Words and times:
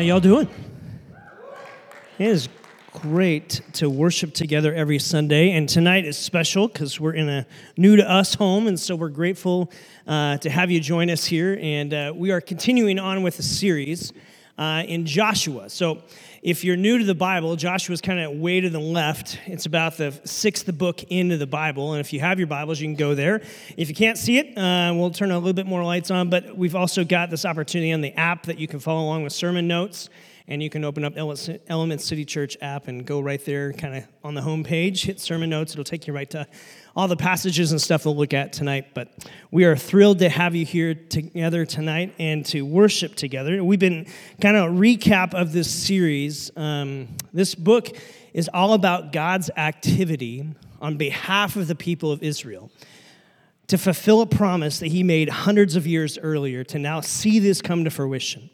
How 0.00 0.04
y'all 0.04 0.18
doing? 0.18 0.48
It 2.18 2.26
is 2.26 2.48
great 2.90 3.60
to 3.74 3.90
worship 3.90 4.32
together 4.32 4.72
every 4.72 4.98
Sunday, 4.98 5.50
and 5.50 5.68
tonight 5.68 6.06
is 6.06 6.16
special 6.16 6.68
because 6.68 6.98
we're 6.98 7.12
in 7.12 7.28
a 7.28 7.46
new 7.76 7.96
to 7.96 8.10
us 8.10 8.32
home, 8.32 8.66
and 8.66 8.80
so 8.80 8.96
we're 8.96 9.10
grateful 9.10 9.70
uh, 10.06 10.38
to 10.38 10.48
have 10.48 10.70
you 10.70 10.80
join 10.80 11.10
us 11.10 11.26
here. 11.26 11.58
And 11.60 11.92
uh, 11.92 12.14
we 12.16 12.30
are 12.30 12.40
continuing 12.40 12.98
on 12.98 13.22
with 13.22 13.38
a 13.40 13.42
series 13.42 14.14
uh, 14.56 14.84
in 14.88 15.04
Joshua. 15.04 15.68
So, 15.68 16.02
if 16.42 16.64
you're 16.64 16.76
new 16.76 16.96
to 16.96 17.04
the 17.04 17.14
Bible, 17.14 17.54
Joshua's 17.54 18.00
kind 18.00 18.18
of 18.18 18.32
way 18.32 18.60
to 18.60 18.70
the 18.70 18.80
left. 18.80 19.38
It's 19.46 19.66
about 19.66 19.98
the 19.98 20.18
sixth 20.24 20.72
book 20.78 21.02
into 21.04 21.36
the 21.36 21.46
Bible. 21.46 21.92
And 21.92 22.00
if 22.00 22.14
you 22.14 22.20
have 22.20 22.38
your 22.38 22.46
Bibles, 22.46 22.80
you 22.80 22.86
can 22.86 22.94
go 22.94 23.14
there. 23.14 23.42
If 23.76 23.90
you 23.90 23.94
can't 23.94 24.16
see 24.16 24.38
it, 24.38 24.56
uh, 24.56 24.94
we'll 24.94 25.10
turn 25.10 25.30
a 25.30 25.38
little 25.38 25.52
bit 25.52 25.66
more 25.66 25.84
lights 25.84 26.10
on. 26.10 26.30
But 26.30 26.56
we've 26.56 26.74
also 26.74 27.04
got 27.04 27.28
this 27.28 27.44
opportunity 27.44 27.92
on 27.92 28.00
the 28.00 28.12
app 28.12 28.44
that 28.46 28.58
you 28.58 28.66
can 28.66 28.80
follow 28.80 29.02
along 29.02 29.22
with 29.22 29.34
sermon 29.34 29.68
notes 29.68 30.08
and 30.48 30.62
you 30.62 30.68
can 30.68 30.84
open 30.84 31.04
up 31.04 31.12
Element 31.16 32.00
City 32.00 32.24
Church 32.24 32.56
app 32.60 32.88
and 32.88 33.06
go 33.06 33.20
right 33.20 33.42
there, 33.44 33.72
kind 33.72 33.96
of 33.96 34.04
on 34.24 34.34
the 34.34 34.42
home 34.42 34.64
page, 34.64 35.04
hit 35.04 35.20
sermon 35.20 35.48
notes. 35.48 35.72
It'll 35.72 35.84
take 35.84 36.06
you 36.06 36.12
right 36.12 36.28
to 36.30 36.46
all 37.00 37.08
the 37.08 37.16
passages 37.16 37.72
and 37.72 37.80
stuff 37.80 38.04
we'll 38.04 38.14
look 38.14 38.34
at 38.34 38.52
tonight. 38.52 38.88
But 38.92 39.26
we 39.50 39.64
are 39.64 39.74
thrilled 39.74 40.18
to 40.18 40.28
have 40.28 40.54
you 40.54 40.66
here 40.66 40.94
together 40.94 41.64
tonight 41.64 42.14
and 42.18 42.44
to 42.46 42.60
worship 42.60 43.14
together. 43.14 43.64
We've 43.64 43.78
been 43.78 44.06
kind 44.38 44.54
of 44.54 44.70
a 44.70 44.74
recap 44.74 45.32
of 45.32 45.54
this 45.54 45.70
series. 45.70 46.50
Um, 46.58 47.08
this 47.32 47.54
book 47.54 47.88
is 48.34 48.50
all 48.52 48.74
about 48.74 49.12
God's 49.12 49.48
activity 49.56 50.46
on 50.82 50.98
behalf 50.98 51.56
of 51.56 51.68
the 51.68 51.74
people 51.74 52.12
of 52.12 52.22
Israel 52.22 52.70
to 53.68 53.78
fulfill 53.78 54.20
a 54.20 54.26
promise 54.26 54.78
that 54.80 54.88
he 54.88 55.02
made 55.02 55.30
hundreds 55.30 55.76
of 55.76 55.86
years 55.86 56.18
earlier 56.18 56.64
to 56.64 56.78
now 56.78 57.00
see 57.00 57.38
this 57.38 57.62
come 57.62 57.84
to 57.84 57.90
fruition. 57.90 58.50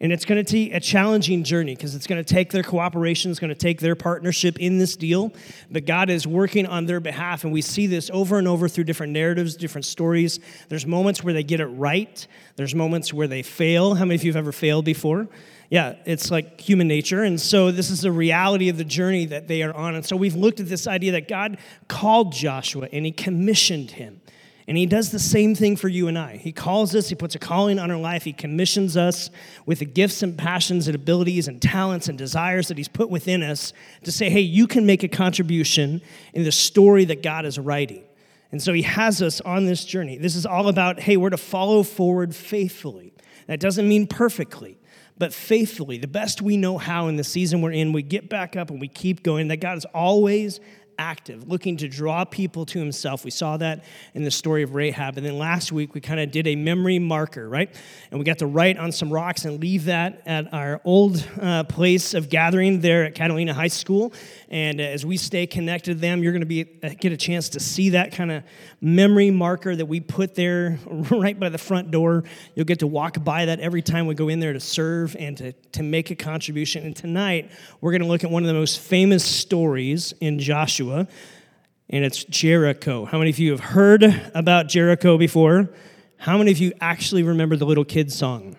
And 0.00 0.12
it's 0.12 0.24
going 0.24 0.44
to 0.44 0.52
be 0.52 0.72
a 0.72 0.80
challenging 0.80 1.42
journey 1.42 1.74
because 1.74 1.94
it's 1.94 2.06
going 2.06 2.22
to 2.22 2.34
take 2.34 2.52
their 2.52 2.62
cooperation, 2.62 3.30
it's 3.30 3.40
going 3.40 3.48
to 3.48 3.54
take 3.54 3.80
their 3.80 3.94
partnership 3.94 4.58
in 4.58 4.78
this 4.78 4.96
deal. 4.96 5.32
But 5.70 5.86
God 5.86 6.10
is 6.10 6.26
working 6.26 6.66
on 6.66 6.86
their 6.86 7.00
behalf, 7.00 7.44
and 7.44 7.52
we 7.52 7.62
see 7.62 7.86
this 7.86 8.10
over 8.12 8.38
and 8.38 8.46
over 8.46 8.68
through 8.68 8.84
different 8.84 9.12
narratives, 9.12 9.56
different 9.56 9.84
stories. 9.84 10.38
There's 10.68 10.86
moments 10.86 11.24
where 11.24 11.32
they 11.32 11.42
get 11.42 11.60
it 11.60 11.66
right, 11.66 12.26
there's 12.56 12.74
moments 12.74 13.12
where 13.12 13.28
they 13.28 13.42
fail. 13.42 13.94
How 13.94 14.04
many 14.04 14.16
of 14.16 14.24
you 14.24 14.30
have 14.30 14.36
ever 14.36 14.52
failed 14.52 14.84
before? 14.84 15.28
Yeah, 15.70 15.96
it's 16.04 16.30
like 16.30 16.60
human 16.60 16.86
nature. 16.86 17.24
And 17.24 17.40
so 17.40 17.72
this 17.72 17.90
is 17.90 18.02
the 18.02 18.12
reality 18.12 18.68
of 18.68 18.76
the 18.76 18.84
journey 18.84 19.26
that 19.26 19.48
they 19.48 19.62
are 19.62 19.74
on. 19.74 19.96
And 19.96 20.04
so 20.04 20.14
we've 20.16 20.36
looked 20.36 20.60
at 20.60 20.68
this 20.68 20.86
idea 20.86 21.12
that 21.12 21.28
God 21.28 21.58
called 21.88 22.32
Joshua 22.32 22.88
and 22.92 23.04
he 23.04 23.12
commissioned 23.12 23.90
him. 23.92 24.20
And 24.68 24.76
he 24.76 24.86
does 24.86 25.12
the 25.12 25.20
same 25.20 25.54
thing 25.54 25.76
for 25.76 25.88
you 25.88 26.08
and 26.08 26.18
I. 26.18 26.38
He 26.38 26.50
calls 26.50 26.94
us, 26.94 27.08
he 27.08 27.14
puts 27.14 27.36
a 27.36 27.38
calling 27.38 27.78
on 27.78 27.90
our 27.90 27.98
life, 27.98 28.24
he 28.24 28.32
commissions 28.32 28.96
us 28.96 29.30
with 29.64 29.78
the 29.78 29.84
gifts 29.84 30.24
and 30.24 30.36
passions 30.36 30.88
and 30.88 30.94
abilities 30.96 31.46
and 31.46 31.62
talents 31.62 32.08
and 32.08 32.18
desires 32.18 32.66
that 32.68 32.76
he's 32.76 32.88
put 32.88 33.08
within 33.08 33.44
us 33.44 33.72
to 34.02 34.10
say, 34.10 34.28
hey, 34.28 34.40
you 34.40 34.66
can 34.66 34.84
make 34.84 35.04
a 35.04 35.08
contribution 35.08 36.02
in 36.34 36.42
the 36.42 36.50
story 36.50 37.04
that 37.04 37.22
God 37.22 37.44
is 37.44 37.60
writing. 37.60 38.02
And 38.50 38.60
so 38.60 38.72
he 38.72 38.82
has 38.82 39.22
us 39.22 39.40
on 39.40 39.66
this 39.66 39.84
journey. 39.84 40.18
This 40.18 40.34
is 40.34 40.46
all 40.46 40.68
about, 40.68 40.98
hey, 40.98 41.16
we're 41.16 41.30
to 41.30 41.36
follow 41.36 41.84
forward 41.84 42.34
faithfully. 42.34 43.12
That 43.46 43.60
doesn't 43.60 43.88
mean 43.88 44.08
perfectly, 44.08 44.78
but 45.16 45.32
faithfully, 45.32 45.98
the 45.98 46.08
best 46.08 46.42
we 46.42 46.56
know 46.56 46.78
how 46.78 47.06
in 47.06 47.16
the 47.16 47.24
season 47.24 47.62
we're 47.62 47.72
in, 47.72 47.92
we 47.92 48.02
get 48.02 48.28
back 48.28 48.56
up 48.56 48.70
and 48.70 48.80
we 48.80 48.88
keep 48.88 49.22
going. 49.22 49.48
That 49.48 49.58
God 49.58 49.78
is 49.78 49.84
always 49.86 50.58
active, 50.98 51.48
looking 51.48 51.76
to 51.78 51.88
draw 51.88 52.24
people 52.24 52.66
to 52.66 52.78
himself. 52.78 53.24
We 53.24 53.30
saw 53.30 53.56
that 53.58 53.84
in 54.14 54.22
the 54.22 54.30
story 54.30 54.62
of 54.62 54.74
Rahab. 54.74 55.16
And 55.16 55.26
then 55.26 55.38
last 55.38 55.72
week, 55.72 55.94
we 55.94 56.00
kind 56.00 56.20
of 56.20 56.30
did 56.30 56.46
a 56.46 56.56
memory 56.56 56.98
marker, 56.98 57.48
right? 57.48 57.74
And 58.10 58.18
we 58.18 58.24
got 58.24 58.38
to 58.38 58.46
write 58.46 58.78
on 58.78 58.92
some 58.92 59.12
rocks 59.12 59.44
and 59.44 59.60
leave 59.60 59.86
that 59.86 60.22
at 60.26 60.52
our 60.52 60.80
old 60.84 61.26
uh, 61.40 61.64
place 61.64 62.14
of 62.14 62.28
gathering 62.28 62.80
there 62.80 63.04
at 63.04 63.14
Catalina 63.14 63.54
High 63.54 63.68
School. 63.68 64.12
And 64.48 64.80
uh, 64.80 64.84
as 64.84 65.04
we 65.04 65.16
stay 65.16 65.46
connected 65.46 65.94
to 65.94 66.00
them, 66.00 66.22
you're 66.22 66.32
going 66.32 66.40
to 66.40 66.46
be 66.46 66.66
uh, 66.82 66.90
get 66.98 67.12
a 67.12 67.16
chance 67.16 67.50
to 67.50 67.60
see 67.60 67.90
that 67.90 68.12
kind 68.12 68.30
of 68.32 68.42
memory 68.80 69.30
marker 69.30 69.74
that 69.74 69.86
we 69.86 70.00
put 70.00 70.34
there 70.34 70.78
right 71.10 71.38
by 71.38 71.48
the 71.48 71.58
front 71.58 71.90
door. 71.90 72.24
You'll 72.54 72.64
get 72.66 72.80
to 72.80 72.86
walk 72.86 73.22
by 73.22 73.46
that 73.46 73.60
every 73.60 73.82
time 73.82 74.06
we 74.06 74.14
go 74.14 74.28
in 74.28 74.40
there 74.40 74.52
to 74.52 74.60
serve 74.60 75.16
and 75.18 75.36
to, 75.38 75.52
to 75.52 75.82
make 75.82 76.10
a 76.10 76.16
contribution. 76.16 76.84
And 76.84 76.96
tonight, 76.96 77.50
we're 77.80 77.92
going 77.92 78.02
to 78.02 78.08
look 78.08 78.24
at 78.24 78.30
one 78.30 78.42
of 78.42 78.48
the 78.48 78.54
most 78.54 78.80
famous 78.80 79.24
stories 79.24 80.14
in 80.20 80.38
Joshua, 80.38 80.85
and 80.92 82.04
it's 82.04 82.24
Jericho. 82.24 83.04
How 83.04 83.18
many 83.18 83.30
of 83.30 83.38
you 83.38 83.50
have 83.52 83.60
heard 83.60 84.04
about 84.34 84.68
Jericho 84.68 85.18
before? 85.18 85.70
How 86.16 86.38
many 86.38 86.50
of 86.50 86.58
you 86.58 86.72
actually 86.80 87.22
remember 87.22 87.56
the 87.56 87.66
little 87.66 87.84
kid 87.84 88.12
song? 88.12 88.56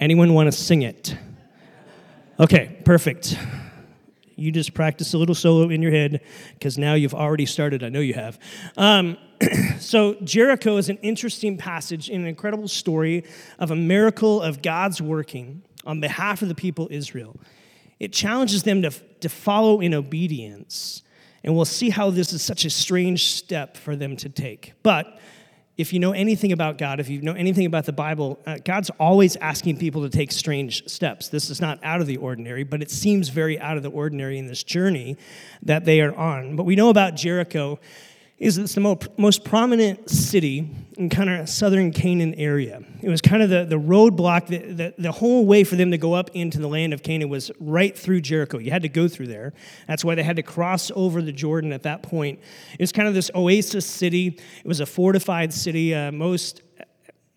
Anyone 0.00 0.34
want 0.34 0.46
to 0.46 0.52
sing 0.52 0.82
it? 0.82 1.16
Okay, 2.38 2.80
perfect 2.84 3.36
you 4.36 4.50
just 4.50 4.74
practice 4.74 5.14
a 5.14 5.18
little 5.18 5.34
solo 5.34 5.68
in 5.68 5.82
your 5.82 5.92
head 5.92 6.20
because 6.54 6.78
now 6.78 6.94
you've 6.94 7.14
already 7.14 7.46
started. 7.46 7.82
I 7.82 7.88
know 7.88 8.00
you 8.00 8.14
have. 8.14 8.38
Um, 8.76 9.16
so, 9.78 10.14
Jericho 10.24 10.76
is 10.76 10.88
an 10.88 10.98
interesting 10.98 11.56
passage, 11.56 12.08
in 12.08 12.22
an 12.22 12.26
incredible 12.26 12.68
story 12.68 13.24
of 13.58 13.70
a 13.70 13.76
miracle 13.76 14.42
of 14.42 14.62
God's 14.62 15.00
working 15.00 15.62
on 15.84 16.00
behalf 16.00 16.42
of 16.42 16.48
the 16.48 16.54
people 16.54 16.88
Israel. 16.90 17.36
It 18.00 18.12
challenges 18.12 18.62
them 18.62 18.82
to, 18.82 18.90
to 18.90 19.28
follow 19.28 19.80
in 19.80 19.94
obedience. 19.94 21.02
And 21.44 21.54
we'll 21.54 21.66
see 21.66 21.90
how 21.90 22.10
this 22.10 22.32
is 22.32 22.42
such 22.42 22.64
a 22.64 22.70
strange 22.70 23.32
step 23.32 23.76
for 23.76 23.94
them 23.94 24.16
to 24.16 24.28
take. 24.28 24.72
But 24.82 25.18
if 25.76 25.92
you 25.92 25.98
know 25.98 26.12
anything 26.12 26.52
about 26.52 26.78
God, 26.78 27.00
if 27.00 27.08
you 27.08 27.20
know 27.20 27.32
anything 27.32 27.66
about 27.66 27.84
the 27.84 27.92
Bible, 27.92 28.38
uh, 28.46 28.58
God's 28.64 28.90
always 28.98 29.36
asking 29.36 29.76
people 29.76 30.02
to 30.02 30.08
take 30.08 30.32
strange 30.32 30.88
steps. 30.88 31.28
This 31.28 31.50
is 31.50 31.60
not 31.60 31.78
out 31.82 32.00
of 32.00 32.06
the 32.06 32.16
ordinary, 32.16 32.62
but 32.62 32.80
it 32.80 32.90
seems 32.90 33.28
very 33.28 33.58
out 33.58 33.76
of 33.76 33.82
the 33.82 33.90
ordinary 33.90 34.38
in 34.38 34.46
this 34.46 34.62
journey 34.62 35.16
that 35.62 35.84
they 35.84 36.00
are 36.00 36.14
on. 36.14 36.56
But 36.56 36.64
we 36.64 36.76
know 36.76 36.90
about 36.90 37.16
Jericho 37.16 37.80
is 38.38 38.58
it's 38.58 38.74
the 38.74 38.80
most, 39.16 39.44
prominent 39.44 40.10
city 40.10 40.68
in 40.96 41.08
kind 41.08 41.30
of 41.30 41.48
southern 41.48 41.92
Canaan 41.92 42.34
area. 42.34 42.82
It 43.00 43.08
was 43.08 43.20
kind 43.20 43.42
of 43.42 43.48
the, 43.48 43.64
the 43.64 43.78
roadblock, 43.78 44.48
the, 44.48 44.58
the, 44.58 44.94
the, 44.98 45.12
whole 45.12 45.46
way 45.46 45.62
for 45.62 45.76
them 45.76 45.92
to 45.92 45.98
go 45.98 46.14
up 46.14 46.30
into 46.34 46.58
the 46.58 46.68
land 46.68 46.92
of 46.92 47.02
Canaan 47.02 47.28
was 47.28 47.52
right 47.60 47.96
through 47.96 48.22
Jericho. 48.22 48.58
You 48.58 48.72
had 48.72 48.82
to 48.82 48.88
go 48.88 49.06
through 49.06 49.28
there. 49.28 49.52
That's 49.86 50.04
why 50.04 50.16
they 50.16 50.24
had 50.24 50.36
to 50.36 50.42
cross 50.42 50.90
over 50.96 51.22
the 51.22 51.32
Jordan 51.32 51.72
at 51.72 51.84
that 51.84 52.02
point. 52.02 52.40
It 52.72 52.80
was 52.80 52.90
kind 52.90 53.06
of 53.06 53.14
this 53.14 53.30
oasis 53.36 53.86
city. 53.86 54.38
It 54.58 54.66
was 54.66 54.80
a 54.80 54.86
fortified 54.86 55.52
city. 55.52 55.94
Uh, 55.94 56.10
most, 56.10 56.62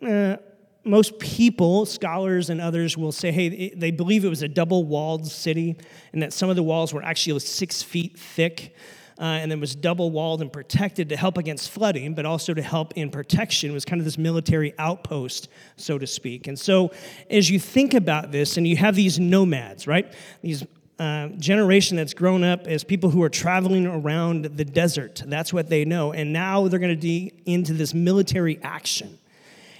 uh, 0.05 0.37
most 0.83 1.19
people, 1.19 1.85
scholars 1.85 2.49
and 2.49 2.59
others, 2.59 2.97
will 2.97 3.11
say, 3.11 3.31
hey, 3.31 3.69
they 3.75 3.91
believe 3.91 4.25
it 4.25 4.29
was 4.29 4.41
a 4.41 4.47
double 4.47 4.83
walled 4.85 5.27
city 5.27 5.77
and 6.11 6.23
that 6.23 6.33
some 6.33 6.49
of 6.49 6.55
the 6.55 6.63
walls 6.63 6.91
were 6.91 7.03
actually 7.03 7.39
six 7.39 7.83
feet 7.83 8.17
thick 8.17 8.75
uh, 9.19 9.23
and 9.23 9.51
then 9.51 9.59
was 9.59 9.75
double 9.75 10.11
walled 10.11 10.41
and 10.41 10.51
protected 10.51 11.09
to 11.09 11.17
help 11.17 11.37
against 11.37 11.71
flooding, 11.71 12.13
but 12.13 12.25
also 12.25 12.53
to 12.53 12.61
help 12.61 12.93
in 12.95 13.09
protection. 13.09 13.71
It 13.71 13.73
was 13.73 13.85
kind 13.85 13.99
of 13.99 14.05
this 14.05 14.17
military 14.17 14.73
outpost, 14.77 15.49
so 15.75 15.97
to 15.97 16.05
speak. 16.05 16.47
And 16.47 16.57
so, 16.57 16.91
as 17.29 17.49
you 17.49 17.59
think 17.59 17.93
about 17.93 18.31
this, 18.31 18.57
and 18.57 18.67
you 18.67 18.77
have 18.77 18.95
these 18.95 19.19
nomads, 19.19 19.87
right? 19.87 20.13
These 20.41 20.65
uh, 20.99 21.27
generation 21.37 21.97
that's 21.97 22.13
grown 22.13 22.43
up 22.43 22.65
as 22.67 22.83
people 22.83 23.09
who 23.09 23.21
are 23.21 23.29
traveling 23.29 23.85
around 23.85 24.45
the 24.45 24.65
desert. 24.65 25.21
That's 25.25 25.53
what 25.53 25.69
they 25.69 25.85
know. 25.85 26.11
And 26.11 26.33
now 26.33 26.67
they're 26.67 26.79
going 26.79 26.95
to 26.95 27.01
be 27.01 27.33
into 27.45 27.73
this 27.73 27.93
military 27.93 28.59
action. 28.63 29.19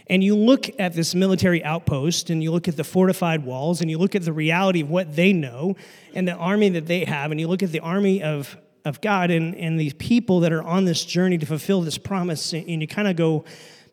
And 0.10 0.24
you 0.24 0.36
look 0.36 0.70
at 0.80 0.94
this 0.94 1.16
military 1.16 1.64
outpost 1.64 2.30
and 2.30 2.42
you 2.42 2.52
look 2.52 2.68
at 2.68 2.78
the 2.78 2.84
fortified 2.84 3.46
walls 3.46 3.82
and 3.82 3.90
you 3.90 3.98
look 3.98 4.16
at 4.16 4.24
the 4.24 4.32
reality 4.32 4.82
of 4.82 4.90
what 4.90 5.16
they 5.16 5.34
know 5.34 5.76
and 6.14 6.28
the 6.28 6.36
army 6.36 6.70
that 6.70 6.86
they 6.86 7.04
have, 7.04 7.32
and 7.32 7.40
you 7.40 7.48
look 7.48 7.64
at 7.64 7.72
the 7.72 7.82
army 7.82 8.24
of 8.24 8.56
of 8.88 9.02
God 9.02 9.30
and, 9.32 9.56
and 9.56 9.80
these 9.80 9.94
people 9.94 10.40
that 10.42 10.52
are 10.52 10.64
on 10.64 10.86
this 10.86 11.04
journey 11.04 11.38
to 11.38 11.46
fulfill 11.46 11.82
this 11.82 11.98
promise, 11.98 12.54
and 12.54 12.82
you 12.82 12.88
kind 12.88 13.08
of 13.08 13.16
go, 13.16 13.46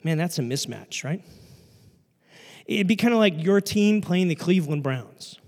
man, 0.03 0.17
that's 0.19 0.39
a 0.39 0.43
mismatch, 0.43 1.05
right? 1.05 1.23
It'd 2.67 2.87
be 2.87 2.97
kind 2.97 3.13
of 3.13 3.21
like 3.21 3.43
your 3.43 3.61
team 3.61 4.01
playing 4.01 4.29
the 4.29 4.35
Cleveland 4.35 4.83
Browns. 4.83 5.39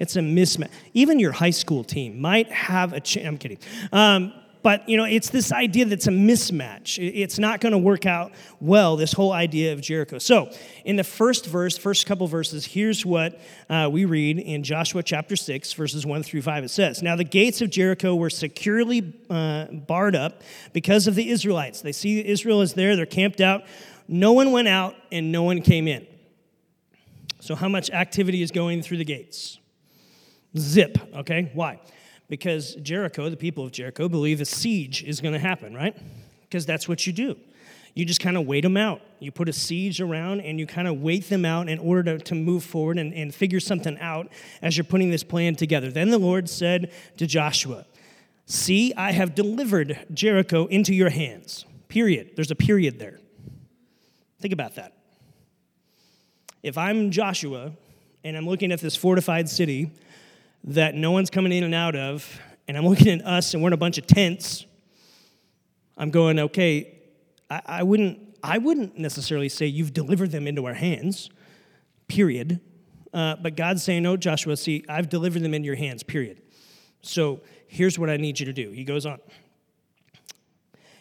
It's 0.00 0.16
a 0.16 0.20
mismatch. 0.20 0.70
Even 0.92 1.20
your 1.20 1.32
high 1.32 1.50
school 1.50 1.84
team 1.84 2.20
might 2.20 2.50
have 2.50 2.92
a 2.92 3.00
chance. 3.00 3.26
I'm 3.26 3.38
kidding. 3.38 3.58
Um, 3.92 4.32
but, 4.64 4.88
you 4.88 4.96
know, 4.96 5.04
it's 5.04 5.28
this 5.28 5.52
idea 5.52 5.84
that's 5.84 6.06
a 6.06 6.10
mismatch. 6.10 6.98
It's 6.98 7.38
not 7.38 7.60
going 7.60 7.72
to 7.72 7.78
work 7.78 8.06
out 8.06 8.32
well, 8.60 8.96
this 8.96 9.12
whole 9.12 9.30
idea 9.30 9.74
of 9.74 9.82
Jericho. 9.82 10.16
So, 10.16 10.50
in 10.86 10.96
the 10.96 11.04
first 11.04 11.44
verse, 11.44 11.76
first 11.76 12.06
couple 12.06 12.26
verses, 12.26 12.64
here's 12.64 13.04
what 13.04 13.38
uh, 13.68 13.90
we 13.92 14.06
read 14.06 14.38
in 14.38 14.62
Joshua 14.62 15.02
chapter 15.02 15.36
6, 15.36 15.74
verses 15.74 16.06
1 16.06 16.22
through 16.22 16.40
5. 16.40 16.64
It 16.64 16.70
says, 16.70 17.02
Now 17.02 17.14
the 17.14 17.24
gates 17.24 17.60
of 17.60 17.68
Jericho 17.68 18.14
were 18.14 18.30
securely 18.30 19.14
uh, 19.28 19.66
barred 19.66 20.16
up 20.16 20.42
because 20.72 21.06
of 21.06 21.14
the 21.14 21.28
Israelites. 21.28 21.82
They 21.82 21.92
see 21.92 22.26
Israel 22.26 22.62
is 22.62 22.72
there, 22.72 22.96
they're 22.96 23.04
camped 23.04 23.42
out. 23.42 23.64
No 24.08 24.32
one 24.32 24.50
went 24.50 24.68
out 24.68 24.94
and 25.12 25.30
no 25.30 25.42
one 25.42 25.60
came 25.60 25.86
in. 25.86 26.06
So, 27.40 27.54
how 27.54 27.68
much 27.68 27.90
activity 27.90 28.40
is 28.40 28.50
going 28.50 28.80
through 28.80 28.96
the 28.96 29.04
gates? 29.04 29.58
Zip, 30.56 30.96
okay? 31.16 31.50
Why? 31.52 31.80
Because 32.28 32.74
Jericho, 32.76 33.28
the 33.28 33.36
people 33.36 33.64
of 33.64 33.72
Jericho, 33.72 34.08
believe 34.08 34.40
a 34.40 34.44
siege 34.44 35.02
is 35.04 35.20
going 35.20 35.34
to 35.34 35.40
happen, 35.40 35.74
right? 35.74 35.96
Because 36.42 36.66
that's 36.66 36.88
what 36.88 37.06
you 37.06 37.12
do. 37.12 37.36
You 37.94 38.04
just 38.04 38.20
kind 38.20 38.36
of 38.36 38.46
wait 38.46 38.62
them 38.62 38.76
out. 38.76 39.00
You 39.20 39.30
put 39.30 39.48
a 39.48 39.52
siege 39.52 40.00
around 40.00 40.40
and 40.40 40.58
you 40.58 40.66
kind 40.66 40.88
of 40.88 41.00
wait 41.00 41.28
them 41.28 41.44
out 41.44 41.68
in 41.68 41.78
order 41.78 42.18
to, 42.18 42.24
to 42.24 42.34
move 42.34 42.64
forward 42.64 42.98
and, 42.98 43.14
and 43.14 43.32
figure 43.32 43.60
something 43.60 43.96
out 44.00 44.28
as 44.60 44.76
you're 44.76 44.84
putting 44.84 45.10
this 45.10 45.22
plan 45.22 45.54
together. 45.54 45.90
Then 45.90 46.10
the 46.10 46.18
Lord 46.18 46.48
said 46.48 46.92
to 47.18 47.26
Joshua, 47.26 47.86
See, 48.46 48.92
I 48.94 49.12
have 49.12 49.34
delivered 49.34 50.06
Jericho 50.12 50.66
into 50.66 50.92
your 50.92 51.08
hands. 51.08 51.64
Period. 51.88 52.32
There's 52.34 52.50
a 52.50 52.56
period 52.56 52.98
there. 52.98 53.20
Think 54.40 54.52
about 54.52 54.74
that. 54.74 54.92
If 56.62 56.76
I'm 56.76 57.10
Joshua 57.10 57.72
and 58.24 58.36
I'm 58.36 58.46
looking 58.46 58.72
at 58.72 58.80
this 58.80 58.96
fortified 58.96 59.48
city 59.48 59.92
that 60.64 60.94
no 60.94 61.10
one's 61.10 61.30
coming 61.30 61.52
in 61.52 61.62
and 61.62 61.74
out 61.74 61.94
of, 61.94 62.40
and 62.66 62.76
I'm 62.76 62.86
looking 62.86 63.20
at 63.20 63.26
us 63.26 63.54
and 63.54 63.62
we're 63.62 63.68
in 63.68 63.74
a 63.74 63.78
bunch 63.78 63.98
of 63.98 64.06
tents, 64.06 64.64
I'm 65.96 66.10
going, 66.10 66.38
okay, 66.38 66.98
I, 67.50 67.62
I 67.66 67.82
wouldn't, 67.82 68.18
I 68.42 68.58
wouldn't 68.58 68.98
necessarily 68.98 69.48
say 69.48 69.66
you've 69.66 69.92
delivered 69.92 70.30
them 70.30 70.46
into 70.46 70.66
our 70.66 70.74
hands, 70.74 71.30
period. 72.08 72.60
Uh, 73.12 73.36
but 73.36 73.56
God's 73.56 73.82
saying, 73.82 74.02
no, 74.02 74.16
Joshua, 74.16 74.56
see, 74.56 74.84
I've 74.88 75.08
delivered 75.08 75.42
them 75.42 75.54
in 75.54 75.64
your 75.64 75.76
hands, 75.76 76.02
period. 76.02 76.42
So 77.02 77.42
here's 77.68 77.98
what 77.98 78.10
I 78.10 78.16
need 78.16 78.40
you 78.40 78.46
to 78.46 78.52
do. 78.52 78.70
He 78.70 78.84
goes 78.84 79.06
on. 79.06 79.20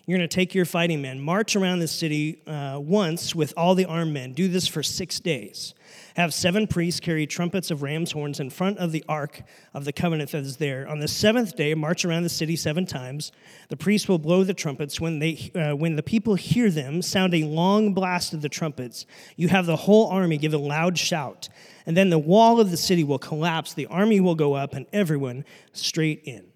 You're 0.06 0.18
going 0.18 0.28
to 0.28 0.36
take 0.36 0.54
your 0.54 0.66
fighting 0.66 1.02
men, 1.02 1.22
march 1.22 1.56
around 1.56 1.80
the 1.80 1.88
city 1.88 2.42
uh, 2.46 2.78
once 2.78 3.34
with 3.34 3.54
all 3.56 3.74
the 3.74 3.86
armed 3.86 4.14
men. 4.14 4.34
Do 4.34 4.50
this 4.50 4.68
for 4.68 4.84
six 4.84 5.22
days. 5.22 5.74
Have 6.18 6.34
seven 6.34 6.68
priests 6.68 7.00
carry 7.00 7.26
trumpets 7.26 7.72
of 7.72 7.82
ram's 7.82 8.12
horns 8.12 8.42
in 8.42 8.50
front 8.50 8.80
of 8.80 8.92
the 8.92 9.06
ark 9.08 9.44
of 9.74 9.86
the 9.86 9.94
covenant 9.94 10.32
that 10.32 10.44
is 10.44 10.58
there. 10.58 10.86
On 10.90 11.00
the 11.00 11.08
seventh 11.08 11.56
day, 11.56 11.74
march 11.74 12.04
around 12.04 12.24
the 12.24 12.30
city 12.30 12.58
seven 12.58 12.86
times. 12.86 13.32
The 13.70 13.78
priests 13.78 14.10
will 14.10 14.20
blow 14.20 14.44
the 14.44 14.54
trumpets. 14.54 15.00
When, 15.00 15.20
they, 15.20 15.52
uh, 15.56 15.74
when 15.78 15.96
the 15.96 16.04
people 16.04 16.36
hear 16.36 16.70
them 16.70 17.02
sound 17.02 17.34
a 17.34 17.46
long 17.46 17.94
blast 17.94 18.34
of 18.34 18.42
the 18.42 18.50
trumpets, 18.50 19.06
you 19.38 19.48
have 19.48 19.66
the 19.66 19.78
whole 19.78 20.08
army 20.08 20.38
give 20.38 20.54
a 20.54 20.58
loud 20.58 20.98
shout. 20.98 21.48
And 21.86 21.96
then 21.96 22.10
the 22.10 22.20
wall 22.20 22.60
of 22.60 22.72
the 22.72 22.78
city 22.78 23.06
will 23.06 23.20
collapse, 23.20 23.74
the 23.74 23.88
army 23.88 24.20
will 24.20 24.36
go 24.36 24.54
up, 24.54 24.74
and 24.74 24.86
everyone 24.92 25.46
straight 25.72 26.24
in. 26.26 26.53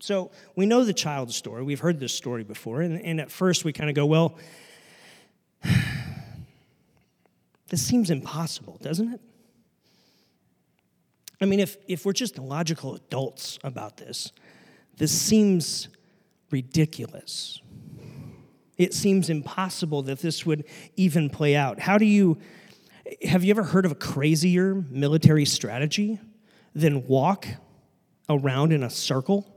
So 0.00 0.30
we 0.56 0.64
know 0.66 0.84
the 0.84 0.94
child 0.94 1.32
story. 1.32 1.62
We've 1.62 1.80
heard 1.80 2.00
this 2.00 2.14
story 2.14 2.42
before. 2.42 2.80
And, 2.80 3.00
and 3.02 3.20
at 3.20 3.30
first 3.30 3.64
we 3.64 3.72
kind 3.72 3.90
of 3.90 3.96
go, 3.96 4.06
well, 4.06 4.38
this 7.68 7.82
seems 7.86 8.10
impossible, 8.10 8.78
doesn't 8.82 9.12
it? 9.12 9.20
I 11.40 11.44
mean, 11.44 11.60
if, 11.60 11.76
if 11.86 12.04
we're 12.04 12.12
just 12.12 12.38
logical 12.38 12.94
adults 12.94 13.58
about 13.62 13.96
this, 13.96 14.32
this 14.96 15.12
seems 15.12 15.88
ridiculous. 16.50 17.60
It 18.76 18.94
seems 18.94 19.30
impossible 19.30 20.02
that 20.02 20.20
this 20.20 20.44
would 20.44 20.64
even 20.96 21.30
play 21.30 21.56
out. 21.56 21.78
How 21.78 21.98
do 21.98 22.04
you, 22.06 22.38
have 23.24 23.44
you 23.44 23.50
ever 23.50 23.62
heard 23.62 23.84
of 23.84 23.92
a 23.92 23.96
crazier 23.96 24.74
military 24.90 25.44
strategy 25.44 26.18
than 26.74 27.06
walk 27.06 27.46
around 28.28 28.72
in 28.72 28.82
a 28.82 28.90
circle? 28.90 29.49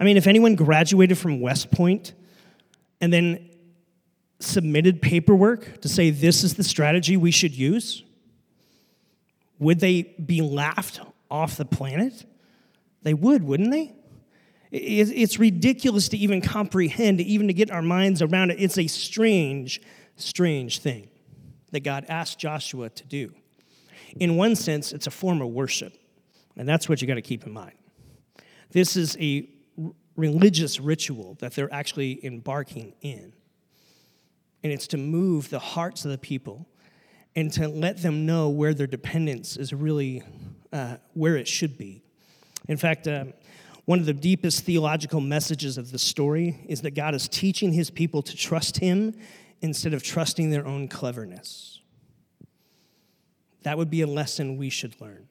I 0.00 0.04
mean, 0.04 0.16
if 0.16 0.26
anyone 0.26 0.54
graduated 0.54 1.18
from 1.18 1.40
West 1.40 1.70
Point 1.70 2.14
and 3.00 3.12
then 3.12 3.50
submitted 4.40 5.02
paperwork 5.02 5.80
to 5.80 5.88
say 5.88 6.10
this 6.10 6.44
is 6.44 6.54
the 6.54 6.62
strategy 6.62 7.16
we 7.16 7.30
should 7.30 7.54
use, 7.56 8.04
would 9.58 9.80
they 9.80 10.02
be 10.24 10.40
laughed 10.40 11.00
off 11.30 11.56
the 11.56 11.64
planet? 11.64 12.24
They 13.02 13.14
would, 13.14 13.42
wouldn't 13.42 13.70
they? 13.70 13.94
It's 14.70 15.38
ridiculous 15.38 16.08
to 16.10 16.16
even 16.16 16.40
comprehend, 16.42 17.20
even 17.20 17.46
to 17.48 17.54
get 17.54 17.70
our 17.70 17.82
minds 17.82 18.20
around 18.20 18.50
it. 18.50 18.60
It's 18.60 18.78
a 18.78 18.86
strange, 18.86 19.80
strange 20.16 20.80
thing 20.80 21.08
that 21.72 21.80
God 21.80 22.04
asked 22.08 22.38
Joshua 22.38 22.90
to 22.90 23.06
do. 23.06 23.32
In 24.20 24.36
one 24.36 24.54
sense, 24.54 24.92
it's 24.92 25.06
a 25.06 25.10
form 25.10 25.40
of 25.40 25.48
worship, 25.48 25.94
and 26.56 26.68
that's 26.68 26.88
what 26.88 27.00
you 27.00 27.08
got 27.08 27.14
to 27.14 27.22
keep 27.22 27.46
in 27.46 27.52
mind. 27.52 27.72
This 28.70 28.96
is 28.96 29.16
a 29.18 29.48
religious 30.18 30.80
ritual 30.80 31.36
that 31.38 31.54
they're 31.54 31.72
actually 31.72 32.22
embarking 32.26 32.92
in. 33.00 33.32
And 34.64 34.72
it's 34.72 34.88
to 34.88 34.96
move 34.96 35.48
the 35.48 35.60
hearts 35.60 36.04
of 36.04 36.10
the 36.10 36.18
people 36.18 36.68
and 37.36 37.52
to 37.52 37.68
let 37.68 38.02
them 38.02 38.26
know 38.26 38.48
where 38.48 38.74
their 38.74 38.88
dependence 38.88 39.56
is 39.56 39.72
really 39.72 40.24
uh, 40.72 40.96
where 41.14 41.36
it 41.36 41.46
should 41.46 41.78
be. 41.78 42.02
In 42.66 42.76
fact, 42.76 43.06
uh, 43.06 43.26
one 43.84 44.00
of 44.00 44.06
the 44.06 44.12
deepest 44.12 44.64
theological 44.64 45.20
messages 45.20 45.78
of 45.78 45.92
the 45.92 45.98
story 45.98 46.66
is 46.68 46.82
that 46.82 46.90
God 46.90 47.14
is 47.14 47.28
teaching 47.28 47.72
his 47.72 47.88
people 47.88 48.20
to 48.22 48.36
trust 48.36 48.78
him 48.78 49.14
instead 49.62 49.94
of 49.94 50.02
trusting 50.02 50.50
their 50.50 50.66
own 50.66 50.88
cleverness. 50.88 51.80
That 53.62 53.78
would 53.78 53.88
be 53.88 54.02
a 54.02 54.06
lesson 54.06 54.56
we 54.56 54.68
should 54.68 55.00
learn. 55.00 55.28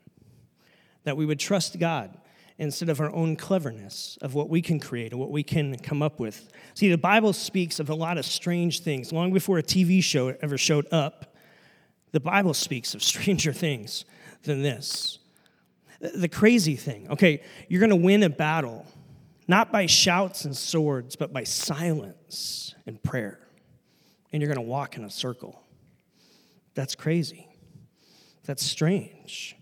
That 1.03 1.17
we 1.17 1.25
would 1.25 1.39
trust 1.39 1.77
God 1.77 2.17
instead 2.59 2.89
of 2.89 2.99
our 2.99 3.13
own 3.13 3.35
cleverness 3.35 4.17
of 4.21 4.33
what 4.33 4.49
we 4.49 4.61
can 4.61 4.79
create 4.79 5.11
and 5.11 5.19
what 5.19 5.29
we 5.29 5.43
can 5.43 5.77
come 5.77 6.01
up 6.01 6.19
with. 6.19 6.51
See, 6.73 6.89
the 6.89 6.97
Bible 6.97 7.33
speaks 7.33 7.79
of 7.79 7.89
a 7.89 7.95
lot 7.95 8.17
of 8.17 8.25
strange 8.25 8.79
things. 8.81 9.11
Long 9.11 9.31
before 9.31 9.59
a 9.59 9.63
TV 9.63 10.01
show 10.01 10.35
ever 10.41 10.57
showed 10.57 10.91
up, 10.91 11.35
the 12.11 12.19
Bible 12.19 12.53
speaks 12.53 12.95
of 12.95 13.03
stranger 13.11 13.53
things 13.53 14.05
than 14.43 14.63
this. 14.63 15.19
The 15.99 16.29
crazy 16.29 16.75
thing, 16.75 17.09
okay, 17.09 17.41
you're 17.69 17.81
gonna 17.81 17.95
win 17.95 18.23
a 18.23 18.29
battle 18.29 18.85
not 19.47 19.71
by 19.71 19.85
shouts 19.85 20.45
and 20.45 20.55
swords, 20.55 21.15
but 21.15 21.31
by 21.31 21.43
silence 21.43 22.75
and 22.85 23.01
prayer. 23.01 23.39
And 24.31 24.41
you're 24.41 24.53
gonna 24.53 24.67
walk 24.67 24.97
in 24.97 25.03
a 25.03 25.09
circle. 25.09 25.63
That's 26.75 26.95
crazy. 26.95 27.47
That's 28.45 28.63
strange. 28.63 29.56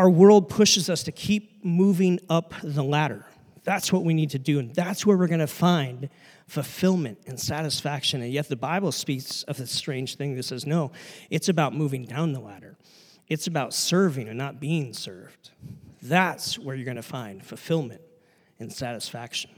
Our 0.00 0.08
world 0.08 0.48
pushes 0.48 0.88
us 0.88 1.02
to 1.02 1.12
keep 1.12 1.62
moving 1.62 2.20
up 2.30 2.54
the 2.62 2.82
ladder. 2.82 3.26
That's 3.64 3.92
what 3.92 4.02
we 4.02 4.14
need 4.14 4.30
to 4.30 4.38
do, 4.38 4.58
and 4.58 4.74
that's 4.74 5.04
where 5.04 5.14
we're 5.14 5.26
going 5.26 5.40
to 5.40 5.46
find 5.46 6.08
fulfillment 6.46 7.18
and 7.26 7.38
satisfaction. 7.38 8.22
And 8.22 8.32
yet, 8.32 8.48
the 8.48 8.56
Bible 8.56 8.92
speaks 8.92 9.42
of 9.42 9.58
this 9.58 9.70
strange 9.70 10.14
thing 10.14 10.36
that 10.36 10.44
says, 10.44 10.64
no, 10.64 10.90
it's 11.28 11.50
about 11.50 11.74
moving 11.74 12.06
down 12.06 12.32
the 12.32 12.40
ladder. 12.40 12.78
It's 13.28 13.46
about 13.46 13.74
serving 13.74 14.26
and 14.26 14.38
not 14.38 14.58
being 14.58 14.94
served. 14.94 15.50
That's 16.00 16.58
where 16.58 16.74
you're 16.74 16.86
going 16.86 16.96
to 16.96 17.02
find 17.02 17.44
fulfillment 17.44 18.00
and 18.58 18.72
satisfaction. 18.72 19.50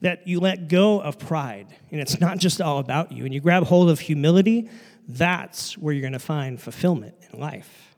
That 0.00 0.28
you 0.28 0.38
let 0.38 0.68
go 0.68 1.00
of 1.00 1.18
pride, 1.18 1.74
and 1.90 2.00
it's 2.00 2.20
not 2.20 2.38
just 2.38 2.60
all 2.60 2.78
about 2.78 3.10
you, 3.10 3.24
and 3.24 3.34
you 3.34 3.40
grab 3.40 3.64
hold 3.64 3.90
of 3.90 3.98
humility, 3.98 4.70
that's 5.08 5.76
where 5.76 5.92
you're 5.92 6.02
going 6.02 6.12
to 6.12 6.20
find 6.20 6.62
fulfillment 6.62 7.16
in 7.32 7.40
life. 7.40 7.96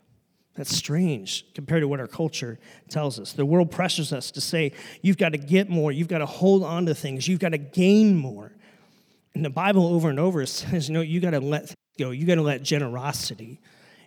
That's 0.55 0.75
strange 0.75 1.45
compared 1.53 1.81
to 1.81 1.87
what 1.87 1.99
our 1.99 2.07
culture 2.07 2.59
tells 2.89 3.19
us. 3.19 3.33
The 3.33 3.45
world 3.45 3.71
pressures 3.71 4.11
us 4.11 4.31
to 4.31 4.41
say, 4.41 4.73
you've 5.01 5.17
got 5.17 5.29
to 5.29 5.37
get 5.37 5.69
more, 5.69 5.91
you've 5.91 6.09
got 6.09 6.17
to 6.17 6.25
hold 6.25 6.63
on 6.63 6.85
to 6.87 6.95
things, 6.95 7.27
you've 7.27 7.39
got 7.39 7.49
to 7.49 7.57
gain 7.57 8.17
more. 8.17 8.51
And 9.33 9.45
the 9.45 9.49
Bible 9.49 9.87
over 9.87 10.09
and 10.09 10.19
over 10.19 10.45
says, 10.45 10.89
no, 10.89 11.01
you 11.01 11.19
got 11.19 11.31
to 11.31 11.39
let 11.39 11.73
go. 11.97 12.11
You 12.11 12.25
got 12.25 12.35
to 12.35 12.41
let 12.41 12.63
generosity 12.63 13.59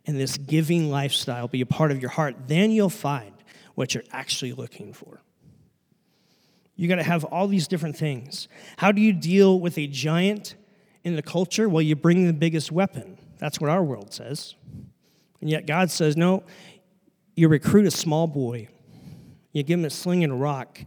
and 0.06 0.20
this 0.20 0.36
giving 0.36 0.90
lifestyle 0.90 1.48
be 1.48 1.60
a 1.60 1.66
part 1.66 1.90
of 1.90 2.00
your 2.00 2.10
heart. 2.10 2.36
Then 2.46 2.70
you'll 2.70 2.90
find 2.90 3.32
what 3.74 3.94
you're 3.94 4.04
actually 4.12 4.52
looking 4.52 4.92
for. 4.92 5.22
You 6.76 6.88
got 6.88 6.96
to 6.96 7.02
have 7.04 7.24
all 7.24 7.46
these 7.46 7.68
different 7.68 7.96
things. 7.96 8.48
How 8.76 8.92
do 8.92 9.00
you 9.00 9.12
deal 9.12 9.60
with 9.60 9.78
a 9.78 9.86
giant 9.86 10.56
in 11.04 11.16
the 11.16 11.22
culture? 11.22 11.68
Well, 11.68 11.82
you 11.82 11.96
bring 11.96 12.26
the 12.26 12.32
biggest 12.32 12.72
weapon. 12.72 13.16
That's 13.38 13.60
what 13.60 13.70
our 13.70 13.82
world 13.82 14.12
says. 14.12 14.54
And 15.44 15.50
yet 15.50 15.66
God 15.66 15.90
says, 15.90 16.16
no, 16.16 16.42
you 17.36 17.48
recruit 17.48 17.84
a 17.84 17.90
small 17.90 18.26
boy, 18.26 18.68
you 19.52 19.62
give 19.62 19.78
him 19.78 19.84
a 19.84 19.90
sling 19.90 20.24
and 20.24 20.32
a 20.32 20.36
rock 20.36 20.80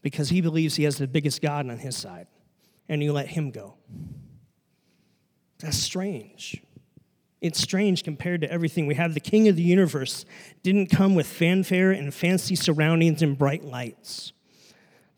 because 0.00 0.30
he 0.30 0.40
believes 0.40 0.76
he 0.76 0.84
has 0.84 0.96
the 0.96 1.06
biggest 1.06 1.42
God 1.42 1.68
on 1.68 1.76
his 1.76 1.94
side, 1.94 2.26
and 2.88 3.02
you 3.02 3.12
let 3.12 3.28
him 3.28 3.50
go. 3.50 3.74
That's 5.58 5.76
strange. 5.76 6.62
It's 7.42 7.60
strange 7.60 8.02
compared 8.02 8.40
to 8.40 8.50
everything 8.50 8.86
we 8.86 8.94
have. 8.94 9.12
The 9.12 9.20
king 9.20 9.46
of 9.46 9.56
the 9.56 9.62
universe 9.62 10.24
didn't 10.62 10.86
come 10.86 11.14
with 11.14 11.26
fanfare 11.26 11.90
and 11.90 12.14
fancy 12.14 12.56
surroundings 12.56 13.20
and 13.20 13.36
bright 13.36 13.62
lights. 13.62 14.32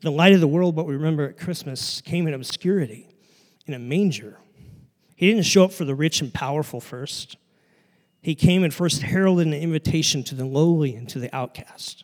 The 0.01 0.11
light 0.11 0.33
of 0.33 0.41
the 0.41 0.49
world, 0.49 0.75
what 0.75 0.85
we 0.85 0.95
remember 0.95 1.29
at 1.29 1.37
Christmas, 1.37 2.01
came 2.01 2.27
in 2.27 2.33
obscurity, 2.33 3.07
in 3.67 3.73
a 3.73 3.79
manger. 3.79 4.37
He 5.15 5.29
didn't 5.29 5.45
show 5.45 5.63
up 5.63 5.71
for 5.71 5.85
the 5.85 5.95
rich 5.95 6.19
and 6.19 6.33
powerful 6.33 6.81
first. 6.81 7.37
He 8.21 8.35
came 8.35 8.63
and 8.63 8.73
first 8.73 9.01
heralded 9.01 9.47
an 9.47 9.53
invitation 9.53 10.23
to 10.25 10.35
the 10.35 10.45
lowly 10.45 10.95
and 10.95 11.07
to 11.09 11.19
the 11.19 11.33
outcast. 11.35 12.03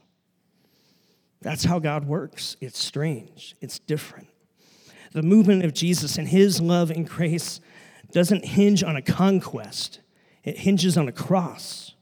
That's 1.42 1.66
how 1.66 1.80
God 1.80 2.06
works. 2.06 2.56
It's 2.62 2.80
strange, 2.80 3.56
it's 3.62 3.80
different. 3.80 4.28
The 5.12 5.22
movement 5.22 5.64
of 5.64 5.74
Jesus 5.74 6.18
and 6.18 6.28
his 6.28 6.60
love 6.60 6.90
and 6.90 7.08
grace 7.08 7.62
doesn't 8.12 8.46
hinge 8.46 8.84
on 8.84 8.96
a 8.96 9.02
conquest, 9.02 10.00
it 10.44 10.60
hinges 10.60 10.98
on 10.98 11.08
a 11.08 11.12
cross. 11.12 11.96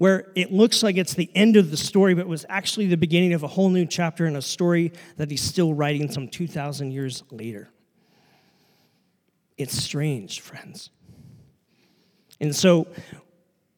where 0.00 0.32
it 0.34 0.50
looks 0.50 0.82
like 0.82 0.96
it's 0.96 1.12
the 1.12 1.30
end 1.34 1.56
of 1.56 1.70
the 1.70 1.76
story, 1.76 2.14
but 2.14 2.26
was 2.26 2.46
actually 2.48 2.86
the 2.86 2.96
beginning 2.96 3.34
of 3.34 3.42
a 3.42 3.46
whole 3.46 3.68
new 3.68 3.84
chapter 3.84 4.24
in 4.24 4.34
a 4.34 4.40
story 4.40 4.90
that 5.18 5.30
he's 5.30 5.42
still 5.42 5.74
writing 5.74 6.10
some 6.10 6.26
2,000 6.26 6.90
years 6.90 7.22
later. 7.30 7.68
It's 9.58 9.76
strange, 9.76 10.40
friends. 10.40 10.88
And 12.40 12.54
so 12.54 12.88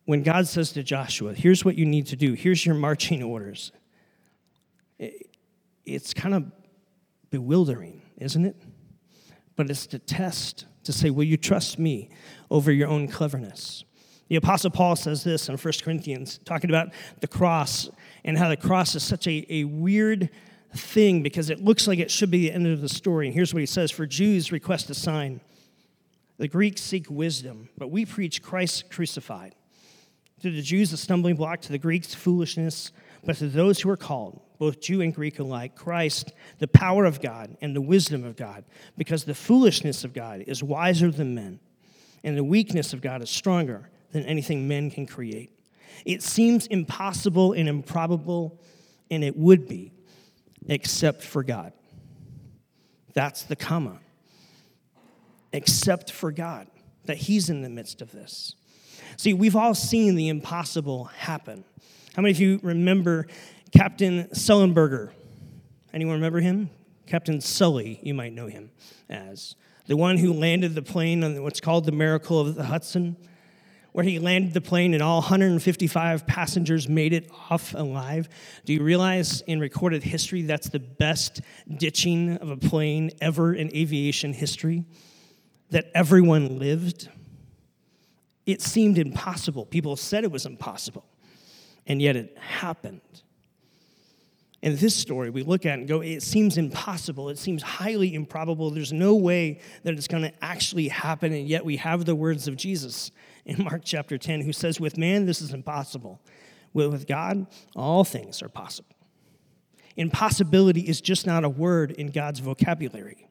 when 0.04 0.22
God 0.22 0.46
says 0.46 0.72
to 0.72 0.82
Joshua, 0.82 1.34
here's 1.34 1.64
what 1.64 1.76
you 1.76 1.86
need 1.86 2.06
to 2.08 2.16
do, 2.16 2.34
here's 2.34 2.64
your 2.64 2.74
marching 2.74 3.22
orders, 3.22 3.72
it's 5.84 6.14
kind 6.14 6.34
of 6.34 6.44
bewildering, 7.30 8.02
isn't 8.18 8.44
it? 8.44 8.56
But 9.56 9.70
it's 9.70 9.86
to 9.88 9.98
test, 9.98 10.66
to 10.84 10.92
say, 10.92 11.10
will 11.10 11.24
you 11.24 11.36
trust 11.36 11.78
me 11.78 12.10
over 12.50 12.70
your 12.70 12.88
own 12.88 13.08
cleverness? 13.08 13.84
The 14.28 14.36
Apostle 14.36 14.70
Paul 14.70 14.96
says 14.96 15.24
this 15.24 15.48
in 15.48 15.56
1 15.56 15.74
Corinthians, 15.82 16.40
talking 16.44 16.70
about 16.70 16.88
the 17.20 17.28
cross 17.28 17.90
and 18.24 18.38
how 18.38 18.48
the 18.48 18.56
cross 18.56 18.94
is 18.94 19.02
such 19.02 19.26
a, 19.26 19.44
a 19.50 19.64
weird 19.64 20.30
thing 20.74 21.22
because 21.22 21.50
it 21.50 21.62
looks 21.62 21.86
like 21.86 21.98
it 21.98 22.10
should 22.10 22.30
be 22.30 22.48
the 22.48 22.52
end 22.52 22.66
of 22.66 22.80
the 22.80 22.88
story. 22.88 23.26
And 23.26 23.34
here's 23.34 23.52
what 23.52 23.60
he 23.60 23.66
says 23.66 23.90
For 23.90 24.06
Jews 24.06 24.50
request 24.50 24.88
a 24.88 24.94
sign, 24.94 25.40
the 26.42 26.48
Greeks 26.48 26.80
seek 26.80 27.08
wisdom, 27.08 27.68
but 27.78 27.92
we 27.92 28.04
preach 28.04 28.42
Christ 28.42 28.90
crucified. 28.90 29.54
To 30.40 30.50
the 30.50 30.60
Jews, 30.60 30.92
a 30.92 30.96
stumbling 30.96 31.36
block, 31.36 31.60
to 31.60 31.70
the 31.70 31.78
Greeks, 31.78 32.16
foolishness, 32.16 32.90
but 33.24 33.36
to 33.36 33.46
those 33.46 33.78
who 33.78 33.88
are 33.90 33.96
called, 33.96 34.40
both 34.58 34.80
Jew 34.80 35.02
and 35.02 35.14
Greek 35.14 35.38
alike, 35.38 35.76
Christ, 35.76 36.32
the 36.58 36.66
power 36.66 37.04
of 37.04 37.22
God 37.22 37.56
and 37.60 37.76
the 37.76 37.80
wisdom 37.80 38.24
of 38.24 38.34
God, 38.34 38.64
because 38.98 39.22
the 39.22 39.36
foolishness 39.36 40.02
of 40.02 40.14
God 40.14 40.42
is 40.48 40.64
wiser 40.64 41.12
than 41.12 41.36
men, 41.36 41.60
and 42.24 42.36
the 42.36 42.42
weakness 42.42 42.92
of 42.92 43.00
God 43.00 43.22
is 43.22 43.30
stronger 43.30 43.88
than 44.10 44.24
anything 44.24 44.66
men 44.66 44.90
can 44.90 45.06
create. 45.06 45.56
It 46.04 46.24
seems 46.24 46.66
impossible 46.66 47.52
and 47.52 47.68
improbable, 47.68 48.60
and 49.12 49.22
it 49.22 49.36
would 49.36 49.68
be, 49.68 49.92
except 50.66 51.22
for 51.22 51.44
God. 51.44 51.72
That's 53.14 53.44
the 53.44 53.54
comma. 53.54 54.00
Except 55.52 56.10
for 56.10 56.32
God, 56.32 56.66
that 57.04 57.16
He's 57.16 57.50
in 57.50 57.62
the 57.62 57.68
midst 57.68 58.00
of 58.00 58.12
this. 58.12 58.54
See, 59.16 59.34
we've 59.34 59.56
all 59.56 59.74
seen 59.74 60.14
the 60.14 60.28
impossible 60.28 61.04
happen. 61.04 61.64
How 62.14 62.22
many 62.22 62.32
of 62.32 62.40
you 62.40 62.60
remember 62.62 63.26
Captain 63.72 64.28
Sullenberger? 64.34 65.12
Anyone 65.92 66.14
remember 66.14 66.40
him? 66.40 66.70
Captain 67.06 67.40
Sully, 67.40 68.00
you 68.02 68.14
might 68.14 68.32
know 68.32 68.46
him 68.46 68.70
as. 69.08 69.56
The 69.86 69.96
one 69.96 70.16
who 70.16 70.32
landed 70.32 70.74
the 70.74 70.82
plane 70.82 71.24
on 71.24 71.42
what's 71.42 71.60
called 71.60 71.84
the 71.84 71.92
Miracle 71.92 72.40
of 72.40 72.54
the 72.54 72.64
Hudson, 72.64 73.16
where 73.92 74.04
he 74.04 74.18
landed 74.18 74.54
the 74.54 74.60
plane 74.60 74.94
and 74.94 75.02
all 75.02 75.20
155 75.20 76.26
passengers 76.26 76.88
made 76.88 77.12
it 77.12 77.30
off 77.50 77.74
alive. 77.74 78.28
Do 78.64 78.72
you 78.72 78.82
realize 78.82 79.42
in 79.42 79.60
recorded 79.60 80.02
history 80.02 80.42
that's 80.42 80.68
the 80.68 80.78
best 80.78 81.42
ditching 81.76 82.36
of 82.36 82.50
a 82.50 82.56
plane 82.56 83.10
ever 83.20 83.52
in 83.54 83.74
aviation 83.74 84.32
history? 84.32 84.84
That 85.72 85.90
everyone 85.94 86.58
lived? 86.58 87.08
It 88.46 88.62
seemed 88.62 88.98
impossible. 88.98 89.66
People 89.66 89.96
said 89.96 90.24
it 90.24 90.30
was 90.30 90.46
impossible, 90.46 91.04
and 91.86 92.00
yet 92.00 92.16
it 92.16 92.36
happened. 92.38 93.00
In 94.62 94.76
this 94.76 94.94
story, 94.94 95.30
we 95.30 95.42
look 95.42 95.66
at 95.66 95.78
and 95.78 95.88
go, 95.88 96.02
it 96.02 96.22
seems 96.22 96.56
impossible. 96.56 97.28
It 97.30 97.38
seems 97.38 97.62
highly 97.62 98.14
improbable. 98.14 98.70
There's 98.70 98.92
no 98.92 99.16
way 99.16 99.60
that 99.82 99.94
it's 99.94 100.06
going 100.06 100.22
to 100.22 100.32
actually 100.44 100.88
happen, 100.88 101.32
and 101.32 101.48
yet 101.48 101.64
we 101.64 101.78
have 101.78 102.04
the 102.04 102.14
words 102.14 102.46
of 102.46 102.56
Jesus 102.56 103.10
in 103.44 103.64
Mark 103.64 103.82
chapter 103.84 104.16
10 104.18 104.42
who 104.42 104.52
says, 104.52 104.78
With 104.78 104.96
man, 104.96 105.26
this 105.26 105.40
is 105.40 105.52
impossible. 105.52 106.20
With 106.72 107.06
God, 107.08 107.46
all 107.74 108.04
things 108.04 108.40
are 108.40 108.48
possible. 108.48 108.94
Impossibility 109.96 110.82
is 110.82 111.00
just 111.00 111.26
not 111.26 111.44
a 111.44 111.48
word 111.48 111.90
in 111.90 112.08
God's 112.08 112.38
vocabulary. 112.38 113.28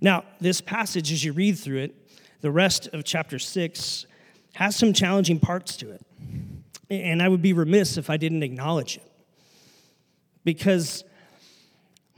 Now, 0.00 0.24
this 0.40 0.60
passage, 0.60 1.12
as 1.12 1.24
you 1.24 1.32
read 1.32 1.58
through 1.58 1.78
it, 1.78 1.94
the 2.40 2.50
rest 2.50 2.88
of 2.88 3.04
chapter 3.04 3.38
6 3.38 4.06
has 4.54 4.76
some 4.76 4.92
challenging 4.92 5.38
parts 5.38 5.76
to 5.76 5.90
it. 5.90 6.02
And 6.88 7.22
I 7.22 7.28
would 7.28 7.42
be 7.42 7.52
remiss 7.52 7.96
if 7.96 8.08
I 8.10 8.16
didn't 8.16 8.42
acknowledge 8.42 8.96
it. 8.96 9.10
Because 10.44 11.04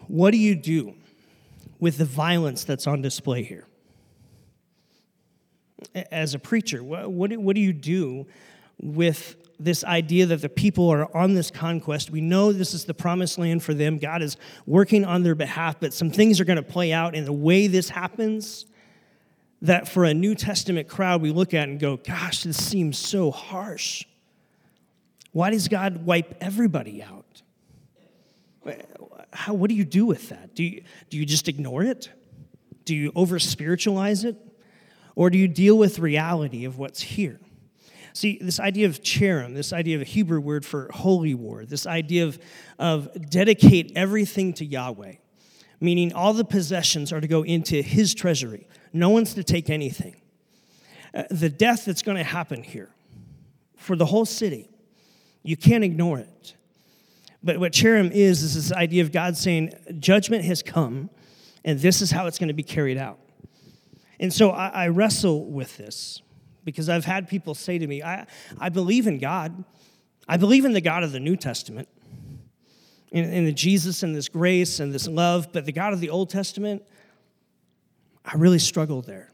what 0.06 0.32
do 0.32 0.37
you 0.37 0.54
do 0.54 0.94
with 1.78 1.99
the 1.99 2.04
violence 2.04 2.64
that's 2.64 2.87
on 2.87 3.00
display 3.00 3.42
here? 3.42 3.66
As 5.94 6.35
a 6.35 6.38
preacher, 6.38 6.82
what, 6.82 7.11
what, 7.11 7.54
do 7.54 7.61
you 7.61 7.73
do 7.73 8.26
with 8.80 9.37
this 9.61 9.83
idea 9.85 10.27
that 10.27 10.41
the 10.41 10.49
people 10.49 10.88
are 10.88 11.15
on 11.17 11.35
this 11.35 11.50
conquest. 11.50 12.11
We 12.11 12.21
know 12.21 12.53
this 12.53 12.75
is 12.75 12.85
the 12.85 12.95
promised 12.95 13.38
land 13.38 13.62
for 13.62 13.75
them. 13.75 13.99
God 13.99 14.23
is 14.23 14.37
working 14.67 15.05
on 15.05 15.23
their 15.23 15.35
behalf, 15.35 15.77
but 15.81 15.93
some 15.93 16.11
things 16.11 16.41
are 16.41 16.45
going 16.45 16.57
to 16.57 16.62
play 16.62 16.93
out 16.93 17.15
in 17.15 17.25
the 17.25 17.33
way 17.33 17.67
this 17.67 17.88
happens 17.88 18.67
that 19.62 19.88
for 19.88 20.05
a 20.05 20.15
New 20.15 20.35
Testament 20.35 20.88
crowd, 20.88 21.21
we 21.21 21.33
look 21.33 21.55
at 21.55 21.69
and 21.69 21.81
go, 21.81 21.97
gosh, 21.97 22.45
this 22.45 22.62
seems 22.62 22.97
so 22.97 23.31
harsh. 23.31 24.05
Why 25.33 25.50
does 25.50 25.67
God 25.69 26.05
wipe 26.05 26.37
everybody 26.41 27.03
out? 27.03 27.43
How, 29.33 29.55
what 29.55 29.69
do 29.69 29.75
you 29.75 29.85
do 29.85 30.07
with 30.07 30.29
that? 30.29 30.55
Do 30.55 30.62
you, 30.62 30.83
do 31.11 31.17
you 31.17 31.27
just 31.27 31.49
ignore 31.49 31.83
it? 31.83 32.11
Do 32.85 32.95
you 32.95 33.12
over 33.15 33.38
spiritualize 33.38 34.25
it? 34.25 34.37
Or 35.17 35.31
do 35.31 35.38
you 35.38 35.49
deal 35.49 35.77
with 35.77 35.99
reality 35.99 36.65
of 36.65 36.79
what's 36.79 37.00
here? 37.00 37.41
See, 38.18 38.37
this 38.40 38.58
idea 38.58 38.88
of 38.88 39.00
cherem, 39.00 39.54
this 39.54 39.72
idea 39.72 39.94
of 39.94 40.02
a 40.02 40.04
Hebrew 40.04 40.40
word 40.40 40.66
for 40.66 40.90
holy 40.92 41.34
war, 41.34 41.64
this 41.64 41.87
idea 41.87 42.25
of, 42.25 42.40
of 42.76 43.30
dedicate 43.30 43.92
everything 43.94 44.52
to 44.54 44.64
Yahweh, 44.64 45.12
meaning 45.80 46.12
all 46.12 46.32
the 46.32 46.44
possessions 46.44 47.12
are 47.12 47.20
to 47.20 47.28
go 47.28 47.44
into 47.44 47.80
his 47.80 48.14
treasury. 48.14 48.66
No 48.92 49.10
one's 49.10 49.34
to 49.34 49.44
take 49.44 49.70
anything. 49.70 50.16
Uh, 51.14 51.22
the 51.30 51.48
death 51.48 51.84
that's 51.84 52.02
going 52.02 52.16
to 52.16 52.25
happen 52.25 52.64
here 52.64 52.90
for 53.76 53.94
the 53.94 54.06
whole 54.06 54.26
city, 54.26 54.68
you 55.44 55.56
can't 55.56 55.84
ignore 55.84 56.18
it. 56.18 56.56
But 57.40 57.60
what 57.60 57.72
cherem 57.72 58.10
is, 58.10 58.42
is 58.42 58.56
this 58.56 58.72
idea 58.72 59.04
of 59.04 59.12
God 59.12 59.37
saying, 59.37 59.75
judgment 60.00 60.44
has 60.44 60.60
come, 60.60 61.08
and 61.64 61.78
this 61.78 62.02
is 62.02 62.10
how 62.10 62.26
it's 62.26 62.40
going 62.40 62.48
to 62.48 62.52
be 62.52 62.64
carried 62.64 62.98
out. 62.98 63.20
And 64.18 64.34
so 64.34 64.50
I, 64.50 64.70
I 64.70 64.88
wrestle 64.88 65.44
with 65.44 65.76
this 65.76 66.20
because 66.68 66.90
I've 66.90 67.06
had 67.06 67.28
people 67.28 67.54
say 67.54 67.78
to 67.78 67.87
me, 67.87 68.02
I, 68.02 68.26
I 68.60 68.68
believe 68.68 69.06
in 69.06 69.18
God. 69.18 69.64
I 70.28 70.37
believe 70.37 70.66
in 70.66 70.75
the 70.75 70.82
God 70.82 71.02
of 71.02 71.12
the 71.12 71.18
New 71.18 71.34
Testament, 71.34 71.88
in, 73.10 73.25
in 73.25 73.46
the 73.46 73.52
Jesus 73.52 74.02
and 74.02 74.14
this 74.14 74.28
grace 74.28 74.78
and 74.78 74.92
this 74.92 75.08
love, 75.08 75.50
but 75.50 75.64
the 75.64 75.72
God 75.72 75.94
of 75.94 76.00
the 76.00 76.10
Old 76.10 76.28
Testament, 76.28 76.82
I 78.22 78.37
really 78.37 78.58
struggled 78.58 79.06
there. 79.06 79.32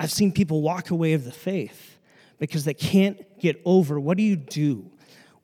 I've 0.00 0.10
seen 0.10 0.32
people 0.32 0.62
walk 0.62 0.88
away 0.88 1.12
of 1.12 1.26
the 1.26 1.32
faith 1.32 1.98
because 2.38 2.64
they 2.64 2.72
can't 2.72 3.38
get 3.38 3.60
over 3.66 4.00
what 4.00 4.16
do 4.16 4.22
you 4.22 4.36
do 4.36 4.90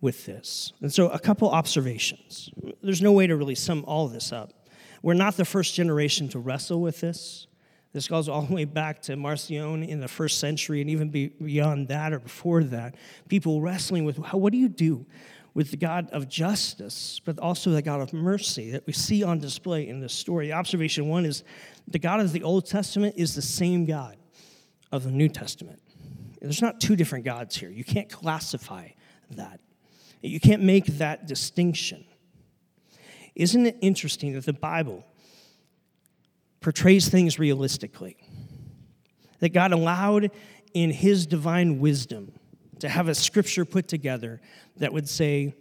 with 0.00 0.24
this? 0.24 0.72
And 0.80 0.90
so, 0.90 1.10
a 1.10 1.18
couple 1.18 1.50
observations. 1.50 2.48
There's 2.82 3.02
no 3.02 3.12
way 3.12 3.26
to 3.26 3.36
really 3.36 3.54
sum 3.54 3.84
all 3.86 4.08
this 4.08 4.32
up. 4.32 4.54
We're 5.02 5.12
not 5.12 5.36
the 5.36 5.44
first 5.44 5.74
generation 5.74 6.30
to 6.30 6.38
wrestle 6.38 6.80
with 6.80 7.00
this. 7.00 7.46
This 7.92 8.06
goes 8.06 8.28
all 8.28 8.42
the 8.42 8.54
way 8.54 8.64
back 8.64 9.02
to 9.02 9.16
Marcion 9.16 9.82
in 9.82 10.00
the 10.00 10.08
first 10.08 10.38
century 10.38 10.80
and 10.80 10.88
even 10.88 11.08
beyond 11.08 11.88
that 11.88 12.12
or 12.12 12.20
before 12.20 12.62
that. 12.64 12.94
People 13.28 13.60
wrestling 13.60 14.04
with 14.04 14.18
what 14.18 14.52
do 14.52 14.58
you 14.58 14.68
do 14.68 15.06
with 15.54 15.72
the 15.72 15.76
God 15.76 16.08
of 16.10 16.28
justice, 16.28 17.20
but 17.24 17.38
also 17.40 17.70
the 17.70 17.82
God 17.82 18.00
of 18.00 18.12
mercy 18.12 18.70
that 18.70 18.86
we 18.86 18.92
see 18.92 19.24
on 19.24 19.40
display 19.40 19.88
in 19.88 19.98
this 19.98 20.12
story. 20.12 20.52
Observation 20.52 21.08
one 21.08 21.24
is 21.24 21.42
the 21.88 21.98
God 21.98 22.20
of 22.20 22.32
the 22.32 22.44
Old 22.44 22.66
Testament 22.66 23.16
is 23.16 23.34
the 23.34 23.42
same 23.42 23.84
God 23.84 24.16
of 24.92 25.02
the 25.02 25.10
New 25.10 25.28
Testament. 25.28 25.82
There's 26.40 26.62
not 26.62 26.80
two 26.80 26.94
different 26.94 27.24
gods 27.24 27.56
here. 27.56 27.70
You 27.70 27.84
can't 27.84 28.08
classify 28.08 28.88
that, 29.32 29.60
you 30.22 30.38
can't 30.38 30.62
make 30.62 30.86
that 30.98 31.26
distinction. 31.26 32.04
Isn't 33.34 33.66
it 33.66 33.76
interesting 33.80 34.34
that 34.34 34.46
the 34.46 34.52
Bible 34.52 35.04
portrays 36.60 37.08
things 37.08 37.38
realistically. 37.38 38.16
That 39.40 39.50
God 39.50 39.72
allowed 39.72 40.30
in 40.74 40.90
His 40.90 41.26
divine 41.26 41.80
wisdom 41.80 42.32
to 42.80 42.88
have 42.88 43.08
a 43.08 43.14
scripture 43.14 43.64
put 43.64 43.88
together 43.88 44.40
that 44.76 44.92
would 44.92 45.08
say, 45.08 45.54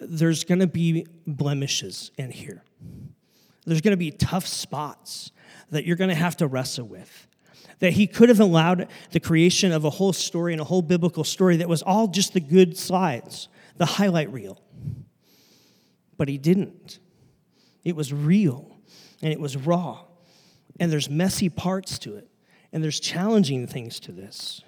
there's 0.00 0.44
going 0.44 0.58
to 0.58 0.66
be 0.66 1.06
blemishes 1.26 2.10
in 2.18 2.30
here. 2.30 2.62
There's 3.64 3.80
going 3.80 3.92
to 3.92 3.98
be 3.98 4.10
tough 4.10 4.46
spots 4.46 5.32
that 5.70 5.84
you're 5.84 5.96
going 5.96 6.10
to 6.10 6.14
have 6.14 6.36
to 6.38 6.46
wrestle 6.46 6.86
with. 6.86 7.26
That 7.80 7.92
he 7.92 8.06
could 8.06 8.28
have 8.28 8.40
allowed 8.40 8.88
the 9.10 9.20
creation 9.20 9.72
of 9.72 9.84
a 9.84 9.90
whole 9.90 10.12
story 10.12 10.52
and 10.52 10.60
a 10.60 10.64
whole 10.64 10.82
biblical 10.82 11.24
story 11.24 11.56
that 11.56 11.68
was 11.68 11.82
all 11.82 12.08
just 12.08 12.32
the 12.32 12.40
good 12.40 12.76
slides, 12.76 13.48
the 13.76 13.86
highlight 13.86 14.32
reel. 14.32 14.62
But 16.16 16.28
he 16.28 16.38
didn't. 16.38 16.98
It 17.84 17.96
was 17.96 18.12
real 18.12 18.75
and 19.26 19.32
it 19.32 19.40
was 19.40 19.56
raw. 19.56 19.98
And 20.78 20.92
there's 20.92 21.10
messy 21.10 21.48
parts 21.48 21.98
to 22.00 22.14
it, 22.14 22.28
and 22.72 22.80
there's 22.80 23.00
challenging 23.00 23.66
things 23.66 23.98
to 24.00 24.12
this. 24.12 24.62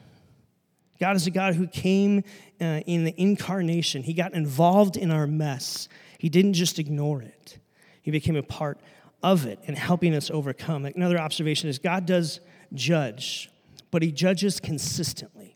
God 0.98 1.14
is 1.14 1.28
a 1.28 1.30
God 1.30 1.54
who 1.54 1.68
came 1.68 2.24
uh, 2.60 2.80
in 2.84 3.04
the 3.04 3.14
incarnation. 3.16 4.02
He 4.02 4.14
got 4.14 4.34
involved 4.34 4.96
in 4.96 5.12
our 5.12 5.28
mess. 5.28 5.88
He 6.18 6.28
didn't 6.28 6.54
just 6.54 6.80
ignore 6.80 7.22
it, 7.22 7.60
He 8.02 8.10
became 8.10 8.34
a 8.34 8.42
part 8.42 8.80
of 9.22 9.46
it 9.46 9.60
and 9.68 9.78
helping 9.78 10.12
us 10.12 10.28
overcome. 10.28 10.84
Another 10.86 11.20
observation 11.20 11.68
is 11.68 11.78
God 11.78 12.04
does 12.04 12.40
judge, 12.74 13.52
but 13.92 14.02
He 14.02 14.10
judges 14.10 14.58
consistently. 14.58 15.54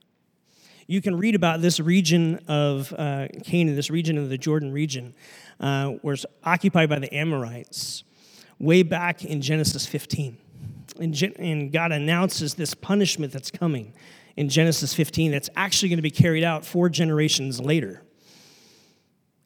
You 0.87 1.03
can 1.03 1.19
read 1.19 1.35
about 1.35 1.61
this 1.61 1.81
region 1.81 2.39
of 2.47 2.93
uh, 2.97 3.27
Canaan, 3.43 3.75
this 3.75 3.91
region 3.91 4.17
of 4.17 4.29
the 4.29 4.39
Jordan 4.39 4.71
region, 4.71 5.13
uh, 5.59 5.95
was 6.05 6.25
occupied 6.45 6.89
by 6.89 7.01
the 7.01 7.13
Amorites 7.13 8.05
way 8.63 8.83
back 8.83 9.25
in 9.25 9.43
Genesis 9.43 9.85
15. 9.85 10.39
And, 10.99 11.23
and 11.39 11.73
God 11.73 11.93
announces 11.93 12.55
this 12.55 12.73
punishment 12.73 13.33
that's 13.33 13.51
coming 13.51 13.93
in 14.37 14.49
Genesis 14.49 14.95
15 14.95 15.33
that's 15.33 15.51
actually 15.57 15.91
going 15.91 15.99
to 15.99 16.03
be 16.03 16.11
carried 16.11 16.45
out 16.45 16.65
four 16.65 16.89
generations 16.89 17.61
later. 17.61 18.03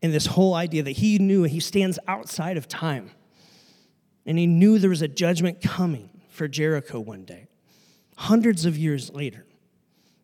And 0.02 0.12
this 0.12 0.26
whole 0.26 0.54
idea 0.54 0.82
that 0.84 0.92
he 0.92 1.18
knew 1.18 1.44
he 1.44 1.58
stands 1.58 1.98
outside 2.06 2.56
of 2.56 2.68
time. 2.68 3.10
And 4.26 4.38
he 4.38 4.46
knew 4.46 4.78
there 4.78 4.90
was 4.90 5.02
a 5.02 5.08
judgment 5.08 5.60
coming 5.60 6.10
for 6.28 6.46
Jericho 6.46 7.00
one 7.00 7.24
day, 7.24 7.48
hundreds 8.16 8.66
of 8.66 8.76
years 8.76 9.10
later. 9.12 9.46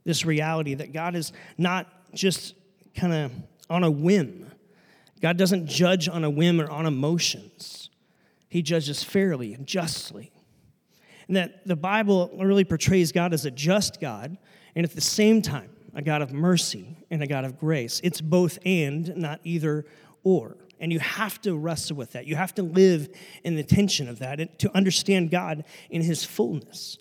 This 0.04 0.26
reality 0.26 0.74
that 0.74 0.92
God 0.92 1.14
is 1.14 1.32
not 1.56 1.86
just 2.12 2.54
kind 2.94 3.12
of 3.12 3.32
on 3.70 3.84
a 3.84 3.90
whim, 3.90 4.50
God 5.20 5.36
doesn't 5.36 5.66
judge 5.68 6.08
on 6.08 6.24
a 6.24 6.30
whim 6.30 6.60
or 6.60 6.68
on 6.68 6.84
emotions, 6.84 7.81
He 8.52 8.60
judges 8.60 9.02
fairly 9.02 9.54
and 9.54 9.66
justly. 9.66 10.30
And 11.26 11.38
that 11.38 11.66
the 11.66 11.74
Bible 11.74 12.30
really 12.38 12.64
portrays 12.64 13.10
God 13.10 13.32
as 13.32 13.46
a 13.46 13.50
just 13.50 13.98
God, 13.98 14.36
and 14.76 14.84
at 14.84 14.94
the 14.94 15.00
same 15.00 15.40
time, 15.40 15.70
a 15.94 16.02
God 16.02 16.20
of 16.20 16.34
mercy 16.34 16.98
and 17.10 17.22
a 17.22 17.26
God 17.26 17.46
of 17.46 17.58
grace. 17.58 17.98
It's 18.04 18.20
both 18.20 18.58
and, 18.66 19.16
not 19.16 19.40
either 19.42 19.86
or. 20.22 20.58
And 20.78 20.92
you 20.92 20.98
have 20.98 21.40
to 21.40 21.56
wrestle 21.56 21.96
with 21.96 22.12
that. 22.12 22.26
You 22.26 22.36
have 22.36 22.54
to 22.56 22.62
live 22.62 23.08
in 23.42 23.56
the 23.56 23.62
tension 23.64 24.06
of 24.06 24.18
that 24.18 24.58
to 24.58 24.76
understand 24.76 25.30
God 25.30 25.64
in 25.88 26.02
His 26.02 26.22
fullness, 26.22 26.98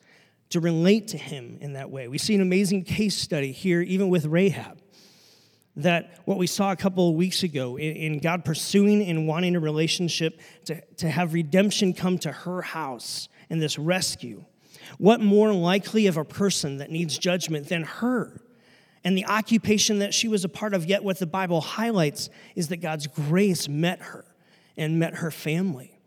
to 0.51 0.61
relate 0.61 1.09
to 1.09 1.17
Him 1.17 1.57
in 1.59 1.73
that 1.73 1.91
way. 1.91 2.07
We 2.07 2.17
see 2.17 2.33
an 2.33 2.41
amazing 2.41 2.85
case 2.85 3.17
study 3.17 3.51
here, 3.51 3.81
even 3.81 4.07
with 4.07 4.25
Rahab 4.25 4.80
that 5.75 6.19
what 6.25 6.37
we 6.37 6.47
saw 6.47 6.71
a 6.71 6.75
couple 6.75 7.09
of 7.09 7.15
weeks 7.15 7.43
ago 7.43 7.77
in, 7.77 7.95
in, 7.95 8.19
God 8.19 8.43
pursuing 8.43 9.03
and 9.03 9.27
wanting 9.27 9.55
a 9.55 9.59
relationship 9.59 10.39
to, 10.65 10.81
to 10.97 11.09
have 11.09 11.33
redemption 11.33 11.93
come 11.93 12.17
to 12.19 12.31
her 12.31 12.61
house 12.61 13.29
and 13.49 13.61
this 13.61 13.79
rescue. 13.79 14.43
What 14.97 15.21
more 15.21 15.53
likely 15.53 16.07
of 16.07 16.17
a 16.17 16.25
person 16.25 16.77
that 16.77 16.91
needs 16.91 17.17
judgment 17.17 17.69
than 17.69 17.83
her? 17.83 18.41
And 19.03 19.17
the 19.17 19.25
occupation 19.25 19.99
that 19.99 20.13
she 20.13 20.27
was 20.27 20.43
a 20.43 20.49
part 20.49 20.73
of, 20.73 20.85
yet 20.85 21.03
what 21.03 21.19
the 21.19 21.25
Bible 21.25 21.61
highlights 21.61 22.29
is 22.55 22.67
that 22.67 22.77
God's 22.77 23.07
grace 23.07 23.67
met 23.67 24.01
her 24.01 24.25
and 24.77 24.99
met 24.99 25.15
her 25.15 25.31
family 25.31 25.99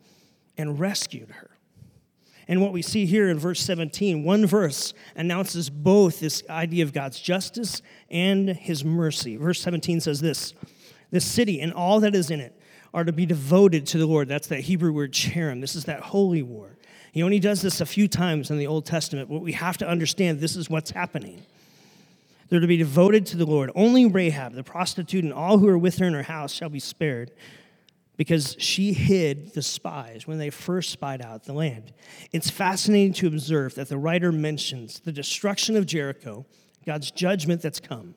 and 0.57 0.79
rescued 0.79 1.31
her. 1.31 1.51
And 2.47 2.61
what 2.61 2.73
we 2.73 2.83
see 2.83 3.07
here 3.07 3.29
in 3.29 3.39
verse 3.39 3.61
17, 3.61 4.23
one 4.23 4.47
verse 4.47 4.93
announces 5.17 5.71
both 5.71 6.21
this 6.21 6.43
idea 6.51 6.85
of 6.85 6.93
God's 6.93 7.19
justice 7.19 7.81
and 8.11 8.51
his 8.51 8.85
mercy. 8.85 9.37
Verse 9.37 9.61
17 9.61 10.01
says 10.01 10.21
this 10.21 10.53
This 11.11 11.25
city 11.25 11.61
and 11.61 11.73
all 11.73 12.01
that 12.01 12.15
is 12.15 12.31
in 12.31 12.41
it 12.41 12.61
are 12.93 13.05
to 13.05 13.13
be 13.13 13.27
devoted 13.27 13.87
to 13.87 13.99
the 13.99 14.07
Lord. 14.07 14.29
That's 14.29 14.49
that 14.49 14.61
Hebrew 14.61 14.93
word 14.93 15.13
cherem. 15.13 15.61
This 15.61 15.75
is 15.75 15.85
that 15.87 16.01
holy 16.01 16.43
war. 16.43 16.77
He 17.13 17.23
only 17.23 17.41
does 17.41 17.63
this 17.63 17.81
a 17.81 17.87
few 17.87 18.09
times 18.09 18.51
in 18.51 18.59
the 18.59 18.67
Old 18.67 18.87
Testament, 18.87 19.29
but 19.29 19.41
we 19.41 19.53
have 19.53 19.79
to 19.79 19.89
understand 19.89 20.41
this 20.41 20.57
is 20.57 20.69
what's 20.69 20.91
happening. 20.91 21.43
They're 22.49 22.61
to 22.61 22.67
be 22.67 22.77
devoted 22.77 23.25
to 23.27 23.37
the 23.37 23.47
Lord. 23.47 23.71
Only 23.75 24.07
Rahab, 24.07 24.53
the 24.55 24.65
prostitute, 24.65 25.25
and 25.25 25.33
all 25.33 25.59
who 25.59 25.69
are 25.69 25.79
with 25.79 25.99
her 25.99 26.07
in 26.07 26.13
her 26.13 26.25
house 26.25 26.53
shall 26.53 26.69
be 26.69 26.81
spared 26.81 27.31
because 28.17 28.57
she 28.59 28.93
hid 28.93 29.55
the 29.55 29.63
spies 29.63 30.27
when 30.27 30.39
they 30.39 30.51
first 30.51 30.91
spied 30.91 31.21
out 31.21 31.45
the 31.45 31.53
land. 31.53 31.93
It's 32.33 32.51
fascinating 32.51 33.13
to 33.15 33.27
observe 33.27 33.75
that 33.75 33.89
the 33.89 33.99
writer 33.99 34.31
mentions 34.31 35.01
the 35.01 35.13
destruction 35.13 35.77
of 35.77 35.87
Jericho, 35.87 36.47
God's 36.87 37.11
judgment 37.11 37.63
that's 37.63 37.81
come, 37.81 38.15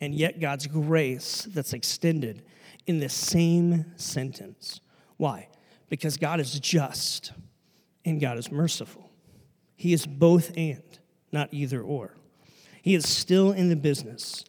and 0.00 0.14
yet 0.14 0.40
God's 0.40 0.66
grace 0.66 1.48
that's 1.50 1.72
extended 1.72 2.44
in 2.86 3.00
the 3.00 3.08
same 3.08 3.86
sentence. 3.96 4.80
Why? 5.16 5.48
Because 5.88 6.16
God 6.16 6.40
is 6.40 6.58
just 6.60 7.32
and 8.04 8.20
God 8.20 8.38
is 8.38 8.52
merciful. 8.52 9.10
He 9.76 9.92
is 9.92 10.06
both 10.06 10.52
and, 10.56 10.82
not 11.32 11.48
either 11.52 11.82
or. 11.82 12.14
He 12.82 12.94
is 12.94 13.08
still 13.08 13.50
in 13.50 13.70
the 13.70 13.76
business 13.76 14.44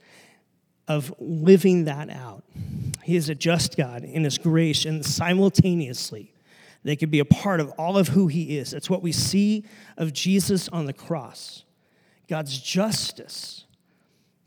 of 0.87 1.13
living 1.19 1.85
that 1.85 2.09
out. 2.09 2.43
He 3.03 3.15
is 3.15 3.29
a 3.29 3.35
just 3.35 3.77
God 3.77 4.03
in 4.03 4.23
His 4.23 4.37
grace, 4.37 4.85
and 4.85 5.05
simultaneously, 5.05 6.33
they 6.83 6.95
could 6.95 7.11
be 7.11 7.19
a 7.19 7.25
part 7.25 7.59
of 7.59 7.71
all 7.71 7.97
of 7.97 8.09
who 8.09 8.27
He 8.27 8.57
is. 8.57 8.71
That's 8.71 8.89
what 8.89 9.01
we 9.01 9.11
see 9.11 9.65
of 9.97 10.13
Jesus 10.13 10.69
on 10.69 10.85
the 10.85 10.93
cross. 10.93 11.63
God's 12.27 12.59
justice 12.59 13.65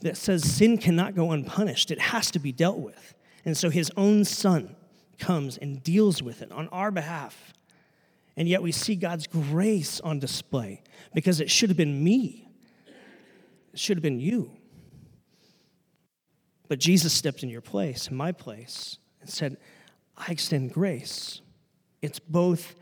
that 0.01 0.17
says 0.17 0.45
sin 0.45 0.79
cannot 0.79 1.15
go 1.15 1.33
unpunished, 1.33 1.91
it 1.91 2.01
has 2.01 2.31
to 2.33 2.39
be 2.39 2.53
dealt 2.53 2.79
with. 2.79 3.15
And 3.45 3.57
so 3.57 3.71
His 3.71 3.91
own 3.97 4.25
Son 4.25 4.77
comes 5.19 5.59
and 5.59 5.83
deals 5.83 6.23
with 6.23 6.43
it 6.43 6.53
on 6.53 6.69
our 6.69 6.91
behalf. 6.91 7.55
And 8.37 8.49
yet 8.49 8.63
we 8.63 8.71
see 8.71 8.95
God's 8.95 9.27
grace 9.27 10.01
on 10.01 10.21
display 10.21 10.83
because 11.13 11.41
it 11.41 11.51
should 11.51 11.71
have 11.71 11.77
been 11.77 12.03
me, 12.03 12.49
it 13.73 13.81
should 13.81 13.97
have 13.97 14.03
been 14.03 14.21
you. 14.21 14.58
But 16.69 16.79
Jesus 16.79 17.13
stepped 17.13 17.43
in 17.43 17.49
your 17.49 17.63
place, 17.63 18.09
in 18.09 18.17
my 18.17 18.33
place, 18.33 18.99
and 19.21 19.29
said, 19.29 19.57
I 20.17 20.31
extend 20.31 20.73
grace. 20.73 21.41
It's 22.03 22.19
both 22.19 22.75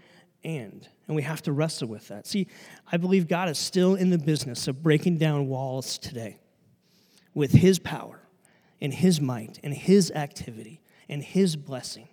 and. 0.42 0.86
And 1.06 1.14
we 1.14 1.22
have 1.22 1.42
to 1.42 1.52
wrestle 1.52 1.88
with 1.88 2.08
that. 2.08 2.26
See, 2.26 2.48
I 2.90 2.96
believe 2.96 3.28
God 3.28 3.48
is 3.48 3.58
still 3.58 3.94
in 3.94 4.10
the 4.10 4.18
business 4.18 4.66
of 4.66 4.82
breaking 4.82 5.18
down 5.18 5.46
walls 5.46 5.98
today 5.98 6.38
with 7.32 7.52
His 7.52 7.78
power 7.78 8.20
and 8.80 8.92
His 8.92 9.20
might 9.20 9.60
and 9.62 9.72
His 9.72 10.10
activity 10.10 10.80
and 11.08 11.22
His 11.22 11.54
blessing. 11.54 12.08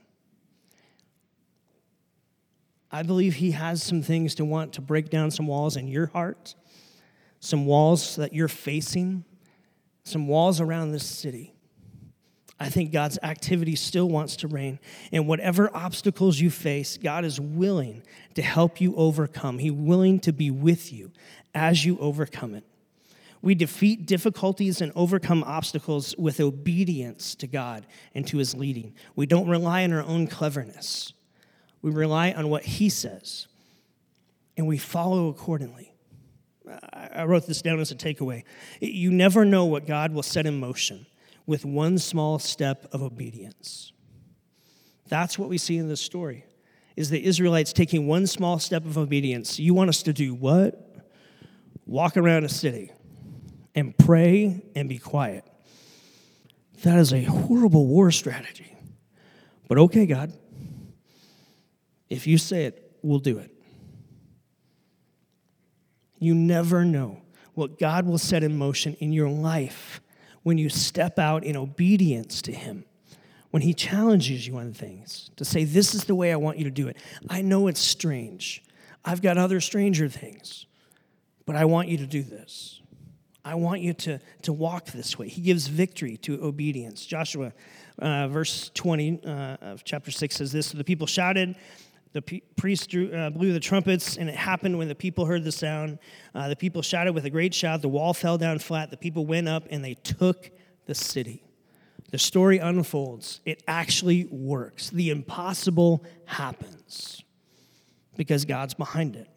I 2.91 3.01
believe 3.01 3.35
He 3.35 3.51
has 3.51 3.81
some 3.81 4.03
things 4.03 4.35
to 4.35 4.45
want 4.45 4.73
to 4.73 4.81
break 4.81 5.09
down 5.09 5.31
some 5.31 5.47
walls 5.47 5.75
in 5.75 5.87
your 5.87 6.07
heart, 6.07 6.53
some 7.39 7.65
walls 7.65 8.17
that 8.17 8.33
you're 8.33 8.47
facing, 8.47 9.25
some 10.03 10.27
walls 10.27 10.61
around 10.61 10.91
this 10.91 11.05
city. 11.05 11.52
I 12.63 12.69
think 12.69 12.93
God's 12.93 13.19
activity 13.23 13.75
still 13.75 14.07
wants 14.07 14.37
to 14.37 14.47
reign. 14.47 14.79
And 15.11 15.27
whatever 15.27 15.69
obstacles 15.75 16.39
you 16.39 16.49
face, 16.49 16.97
God 16.97 17.25
is 17.25 17.37
willing 17.37 18.03
to 18.35 18.41
help 18.41 18.79
you 18.79 18.95
overcome. 18.95 19.57
He's 19.57 19.73
willing 19.73 20.21
to 20.21 20.31
be 20.31 20.49
with 20.49 20.93
you 20.93 21.11
as 21.53 21.83
you 21.83 21.99
overcome 21.99 22.55
it. 22.55 22.63
We 23.41 23.53
defeat 23.53 24.05
difficulties 24.05 24.79
and 24.79 24.93
overcome 24.95 25.43
obstacles 25.43 26.15
with 26.17 26.39
obedience 26.39 27.35
to 27.35 27.47
God 27.47 27.85
and 28.15 28.25
to 28.27 28.37
His 28.37 28.55
leading. 28.55 28.93
We 29.17 29.25
don't 29.25 29.49
rely 29.49 29.83
on 29.83 29.91
our 29.91 30.01
own 30.01 30.27
cleverness, 30.27 31.11
we 31.81 31.91
rely 31.91 32.31
on 32.31 32.47
what 32.47 32.63
He 32.63 32.87
says, 32.87 33.47
and 34.55 34.67
we 34.67 34.77
follow 34.77 35.27
accordingly. 35.27 35.93
I 36.93 37.25
wrote 37.25 37.45
this 37.45 37.61
down 37.61 37.81
as 37.81 37.91
a 37.91 37.95
takeaway. 37.95 38.45
You 38.79 39.11
never 39.11 39.43
know 39.43 39.65
what 39.65 39.85
God 39.85 40.13
will 40.13 40.23
set 40.23 40.45
in 40.45 40.61
motion 40.61 41.05
with 41.45 41.65
one 41.65 41.97
small 41.97 42.39
step 42.39 42.87
of 42.93 43.01
obedience. 43.01 43.91
That's 45.07 45.37
what 45.37 45.49
we 45.49 45.57
see 45.57 45.77
in 45.77 45.89
this 45.89 46.01
story. 46.01 46.45
Is 46.95 47.09
the 47.09 47.23
Israelites 47.23 47.73
taking 47.73 48.07
one 48.07 48.27
small 48.27 48.59
step 48.59 48.85
of 48.85 48.97
obedience. 48.97 49.59
You 49.59 49.73
want 49.73 49.89
us 49.89 50.03
to 50.03 50.13
do 50.13 50.33
what? 50.33 50.79
Walk 51.85 52.17
around 52.17 52.45
a 52.45 52.49
city 52.49 52.91
and 53.75 53.97
pray 53.97 54.63
and 54.75 54.87
be 54.87 54.99
quiet. 54.99 55.43
That 56.83 56.99
is 56.99 57.13
a 57.13 57.23
horrible 57.23 57.87
war 57.87 58.11
strategy. 58.11 58.75
But 59.67 59.77
okay, 59.79 60.05
God, 60.05 60.33
if 62.09 62.27
you 62.27 62.37
say 62.37 62.65
it, 62.65 62.91
we'll 63.01 63.19
do 63.19 63.39
it. 63.39 63.51
You 66.19 66.35
never 66.35 66.85
know 66.85 67.21
what 67.53 67.79
God 67.79 68.05
will 68.05 68.17
set 68.17 68.43
in 68.43 68.57
motion 68.57 68.95
in 68.99 69.11
your 69.11 69.29
life 69.29 69.99
when 70.43 70.57
you 70.57 70.69
step 70.69 71.17
out 71.17 71.43
in 71.43 71.57
obedience 71.57 72.41
to 72.43 72.51
Him, 72.51 72.85
when 73.51 73.61
He 73.61 73.73
challenges 73.73 74.47
you 74.47 74.57
on 74.57 74.73
things, 74.73 75.29
to 75.37 75.45
say, 75.45 75.63
This 75.63 75.95
is 75.95 76.05
the 76.05 76.15
way 76.15 76.31
I 76.31 76.35
want 76.35 76.57
you 76.57 76.65
to 76.65 76.71
do 76.71 76.87
it. 76.87 76.97
I 77.29 77.41
know 77.41 77.67
it's 77.67 77.81
strange. 77.81 78.63
I've 79.05 79.21
got 79.21 79.37
other 79.37 79.59
stranger 79.59 80.07
things, 80.07 80.65
but 81.45 81.55
I 81.55 81.65
want 81.65 81.89
you 81.89 81.97
to 81.97 82.07
do 82.07 82.23
this. 82.23 82.81
I 83.45 83.55
want 83.55 83.81
you 83.81 83.93
to, 83.93 84.19
to 84.43 84.53
walk 84.53 84.85
this 84.85 85.19
way. 85.19 85.27
He 85.27 85.41
gives 85.41 85.67
victory 85.67 86.15
to 86.17 86.41
obedience. 86.41 87.05
Joshua, 87.05 87.51
uh, 87.99 88.29
verse 88.29 88.71
20 88.73 89.19
uh, 89.25 89.29
of 89.61 89.83
chapter 89.83 90.11
6 90.11 90.35
says 90.35 90.51
this 90.51 90.67
So 90.67 90.77
the 90.77 90.83
people 90.83 91.07
shouted 91.07 91.55
The 92.13 92.41
priest 92.55 92.91
drew, 92.91 93.11
uh, 93.11 93.31
blew 93.31 93.53
the 93.53 93.59
trumpets, 93.59 94.17
and 94.17 94.29
it 94.29 94.35
happened 94.35 94.77
when 94.77 94.87
the 94.87 94.95
people 94.95 95.25
heard 95.25 95.43
the 95.43 95.51
sound. 95.51 95.97
Uh, 96.35 96.47
the 96.47 96.55
people 96.55 96.83
shouted 96.83 97.13
with 97.13 97.25
a 97.25 97.29
great 97.29 97.55
shout. 97.55 97.81
The 97.81 97.89
wall 97.89 98.13
fell 98.13 98.37
down 98.37 98.59
flat. 98.59 98.91
The 98.91 98.97
people 98.97 99.25
went 99.25 99.47
up 99.47 99.65
and 99.71 99.83
they 99.83 99.95
took 99.95 100.51
the 100.85 100.93
city. 100.93 101.43
The 102.11 102.19
story 102.19 102.59
unfolds. 102.59 103.41
It 103.45 103.63
actually 103.67 104.25
works. 104.25 104.91
The 104.91 105.09
impossible 105.09 106.03
happens 106.25 107.23
because 108.15 108.45
God's 108.45 108.75
behind 108.75 109.15
it. 109.15 109.27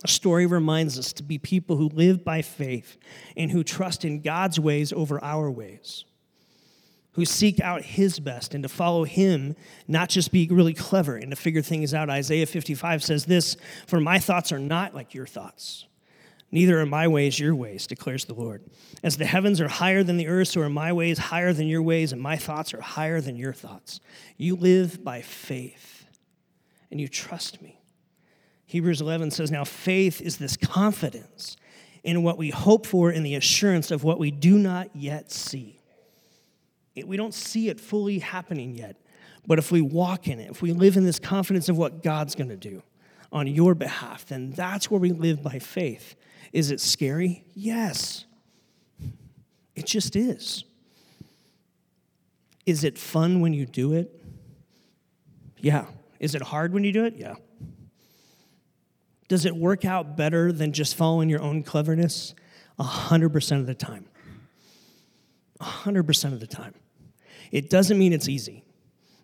The 0.00 0.08
story 0.08 0.44
reminds 0.44 0.98
us 0.98 1.14
to 1.14 1.22
be 1.22 1.38
people 1.38 1.76
who 1.76 1.88
live 1.88 2.22
by 2.22 2.42
faith 2.42 2.98
and 3.34 3.50
who 3.50 3.64
trust 3.64 4.04
in 4.04 4.20
God's 4.20 4.60
ways 4.60 4.92
over 4.92 5.22
our 5.24 5.50
ways 5.50 6.04
who 7.14 7.24
seek 7.24 7.60
out 7.60 7.82
his 7.82 8.18
best 8.18 8.54
and 8.54 8.62
to 8.62 8.68
follow 8.68 9.04
him, 9.04 9.54
not 9.86 10.08
just 10.08 10.32
be 10.32 10.48
really 10.50 10.74
clever 10.74 11.16
and 11.16 11.30
to 11.30 11.36
figure 11.36 11.62
things 11.62 11.94
out. 11.94 12.10
Isaiah 12.10 12.46
55 12.46 13.02
says 13.02 13.24
this 13.24 13.56
For 13.86 14.00
my 14.00 14.18
thoughts 14.18 14.52
are 14.52 14.58
not 14.58 14.94
like 14.94 15.14
your 15.14 15.26
thoughts, 15.26 15.86
neither 16.50 16.80
are 16.80 16.86
my 16.86 17.06
ways 17.06 17.38
your 17.38 17.54
ways, 17.54 17.86
declares 17.86 18.24
the 18.24 18.34
Lord. 18.34 18.64
As 19.02 19.16
the 19.16 19.26
heavens 19.26 19.60
are 19.60 19.68
higher 19.68 20.02
than 20.02 20.16
the 20.16 20.26
earth, 20.26 20.48
so 20.48 20.62
are 20.62 20.68
my 20.68 20.92
ways 20.92 21.18
higher 21.18 21.52
than 21.52 21.68
your 21.68 21.82
ways, 21.82 22.12
and 22.12 22.20
my 22.20 22.36
thoughts 22.36 22.74
are 22.74 22.80
higher 22.80 23.20
than 23.20 23.36
your 23.36 23.52
thoughts. 23.52 24.00
You 24.36 24.56
live 24.56 25.04
by 25.04 25.22
faith, 25.22 26.06
and 26.90 27.00
you 27.00 27.06
trust 27.06 27.62
me. 27.62 27.80
Hebrews 28.66 29.00
11 29.00 29.30
says, 29.30 29.52
Now 29.52 29.62
faith 29.62 30.20
is 30.20 30.38
this 30.38 30.56
confidence 30.56 31.56
in 32.02 32.24
what 32.24 32.38
we 32.38 32.50
hope 32.50 32.86
for 32.86 33.10
and 33.10 33.24
the 33.24 33.36
assurance 33.36 33.92
of 33.92 34.02
what 34.02 34.18
we 34.18 34.32
do 34.32 34.58
not 34.58 34.88
yet 34.96 35.30
see 35.30 35.80
we 37.02 37.16
don't 37.16 37.34
see 37.34 37.68
it 37.68 37.80
fully 37.80 38.20
happening 38.20 38.74
yet. 38.74 38.96
But 39.46 39.58
if 39.58 39.70
we 39.72 39.80
walk 39.80 40.28
in 40.28 40.38
it, 40.38 40.50
if 40.50 40.62
we 40.62 40.72
live 40.72 40.96
in 40.96 41.04
this 41.04 41.18
confidence 41.18 41.68
of 41.68 41.76
what 41.76 42.02
God's 42.02 42.34
going 42.34 42.50
to 42.50 42.56
do 42.56 42.82
on 43.32 43.46
your 43.46 43.74
behalf, 43.74 44.26
then 44.26 44.50
that's 44.50 44.90
where 44.90 45.00
we 45.00 45.10
live 45.10 45.42
by 45.42 45.58
faith. 45.58 46.14
Is 46.52 46.70
it 46.70 46.80
scary? 46.80 47.44
Yes. 47.54 48.24
It 49.74 49.86
just 49.86 50.14
is. 50.14 50.64
Is 52.64 52.84
it 52.84 52.96
fun 52.96 53.40
when 53.40 53.52
you 53.52 53.66
do 53.66 53.92
it? 53.92 54.24
Yeah. 55.58 55.86
Is 56.20 56.34
it 56.34 56.42
hard 56.42 56.72
when 56.72 56.84
you 56.84 56.92
do 56.92 57.04
it? 57.04 57.16
Yeah. 57.16 57.34
Does 59.28 59.44
it 59.44 59.56
work 59.56 59.84
out 59.84 60.16
better 60.16 60.52
than 60.52 60.72
just 60.72 60.94
following 60.94 61.28
your 61.28 61.42
own 61.42 61.62
cleverness? 61.62 62.34
100% 62.78 63.60
of 63.60 63.66
the 63.66 63.74
time. 63.74 64.06
100% 65.60 66.32
of 66.32 66.40
the 66.40 66.46
time. 66.46 66.74
It 67.50 67.70
doesn't 67.70 67.98
mean 67.98 68.12
it's 68.12 68.28
easy. 68.28 68.64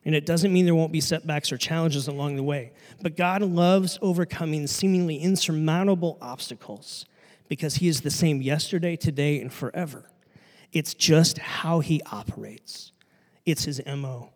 And 0.04 0.14
it 0.14 0.24
doesn't 0.24 0.52
mean 0.52 0.64
there 0.64 0.74
won't 0.74 0.92
be 0.92 1.00
setbacks 1.00 1.52
or 1.52 1.58
challenges 1.58 2.08
along 2.08 2.36
the 2.36 2.42
way. 2.42 2.72
But 3.02 3.16
God 3.16 3.42
loves 3.42 3.98
overcoming 4.00 4.66
seemingly 4.66 5.16
insurmountable 5.16 6.16
obstacles 6.22 7.04
because 7.48 7.76
He 7.76 7.88
is 7.88 8.00
the 8.00 8.10
same 8.10 8.40
yesterday, 8.40 8.96
today, 8.96 9.40
and 9.40 9.52
forever. 9.52 10.04
It's 10.72 10.94
just 10.94 11.38
how 11.38 11.80
He 11.80 12.00
operates, 12.10 12.92
it's 13.44 13.64
His 13.64 13.82
MO. 13.84 14.30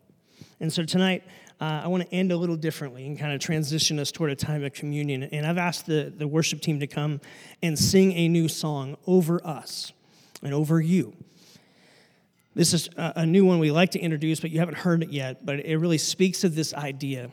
And 0.59 0.71
so 0.71 0.83
tonight, 0.83 1.23
uh, 1.59 1.81
I 1.83 1.87
want 1.87 2.03
to 2.03 2.13
end 2.13 2.31
a 2.31 2.37
little 2.37 2.57
differently 2.57 3.07
and 3.07 3.17
kind 3.17 3.33
of 3.33 3.39
transition 3.39 3.97
us 3.97 4.11
toward 4.11 4.29
a 4.29 4.35
time 4.35 4.63
of 4.63 4.73
communion. 4.73 5.23
And 5.23 5.45
I've 5.45 5.57
asked 5.57 5.85
the, 5.85 6.13
the 6.15 6.27
worship 6.27 6.61
team 6.61 6.79
to 6.81 6.87
come 6.87 7.21
and 7.63 7.79
sing 7.79 8.11
a 8.13 8.27
new 8.27 8.47
song 8.47 8.97
over 9.07 9.45
us 9.45 9.93
and 10.43 10.53
over 10.53 10.81
you. 10.81 11.13
This 12.55 12.73
is 12.73 12.89
a 12.95 13.25
new 13.25 13.43
one 13.43 13.59
we 13.59 13.69
like 13.69 13.91
to 13.91 13.99
introduce, 13.99 14.39
but 14.39 14.49
you 14.49 14.59
haven't 14.59 14.77
heard 14.77 15.03
it 15.03 15.09
yet. 15.09 15.45
But 15.45 15.65
it 15.65 15.77
really 15.77 15.97
speaks 15.97 16.45
of 16.45 16.55
this 16.55 16.73
idea 16.73 17.29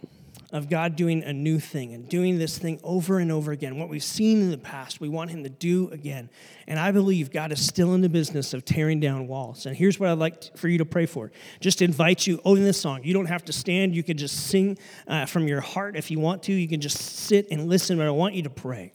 of 0.53 0.69
God 0.69 0.97
doing 0.97 1.23
a 1.23 1.33
new 1.33 1.59
thing 1.59 1.95
and 1.95 2.07
doing 2.09 2.39
this 2.39 2.59
thing 2.59 2.79
over 2.83 3.19
and 3.19 3.33
over 3.33 3.53
again. 3.53 3.79
What 3.79 3.89
we've 3.89 4.03
seen 4.03 4.43
in 4.43 4.51
the 4.51 4.59
past, 4.59 5.01
we 5.01 5.09
want 5.09 5.31
Him 5.31 5.45
to 5.45 5.49
do 5.49 5.89
again. 5.91 6.29
And 6.67 6.79
I 6.79 6.91
believe 6.91 7.31
God 7.31 7.53
is 7.53 7.65
still 7.65 7.95
in 7.95 8.03
the 8.03 8.09
business 8.09 8.53
of 8.53 8.65
tearing 8.65 9.01
down 9.01 9.29
walls. 9.29 9.65
And 9.65 9.75
here's 9.75 9.99
what 9.99 10.11
I'd 10.11 10.19
like 10.19 10.57
for 10.59 10.69
you 10.69 10.79
to 10.79 10.85
pray 10.85 11.07
for. 11.07 11.33
Just 11.61 11.81
invite 11.81 12.27
you, 12.27 12.41
oh, 12.45 12.57
in 12.57 12.65
this 12.65 12.79
song, 12.79 13.03
you 13.03 13.15
don't 13.15 13.27
have 13.27 13.45
to 13.47 13.53
stand. 13.53 13.95
You 13.95 14.03
can 14.03 14.19
just 14.19 14.49
sing 14.49 14.77
uh, 15.07 15.25
from 15.25 15.49
your 15.49 15.61
heart 15.61 15.97
if 15.97 16.11
you 16.11 16.19
want 16.19 16.43
to. 16.45 16.53
You 16.53 16.69
can 16.69 16.81
just 16.81 16.99
sit 16.99 17.47
and 17.51 17.69
listen, 17.69 17.97
but 17.97 18.07
I 18.07 18.11
want 18.11 18.35
you 18.35 18.43
to 18.43 18.51
pray. 18.51 18.93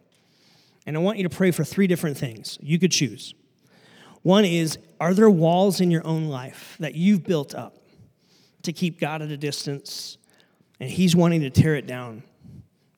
And 0.85 0.95
I 0.95 0.99
want 0.99 1.17
you 1.17 1.23
to 1.23 1.35
pray 1.35 1.51
for 1.51 1.63
three 1.63 1.87
different 1.87 2.17
things. 2.17 2.59
You 2.61 2.77
could 2.77 2.91
choose. 2.91 3.33
One 4.21 4.45
is 4.45 4.77
Are 4.99 5.13
there 5.13 5.29
walls 5.29 5.79
in 5.79 5.91
your 5.91 6.05
own 6.05 6.27
life 6.27 6.75
that 6.79 6.95
you've 6.95 7.23
built 7.23 7.53
up 7.53 7.77
to 8.63 8.73
keep 8.73 8.99
God 8.99 9.21
at 9.21 9.29
a 9.29 9.37
distance? 9.37 10.17
And 10.79 10.89
He's 10.89 11.15
wanting 11.15 11.41
to 11.41 11.49
tear 11.49 11.75
it 11.75 11.87
down. 11.87 12.23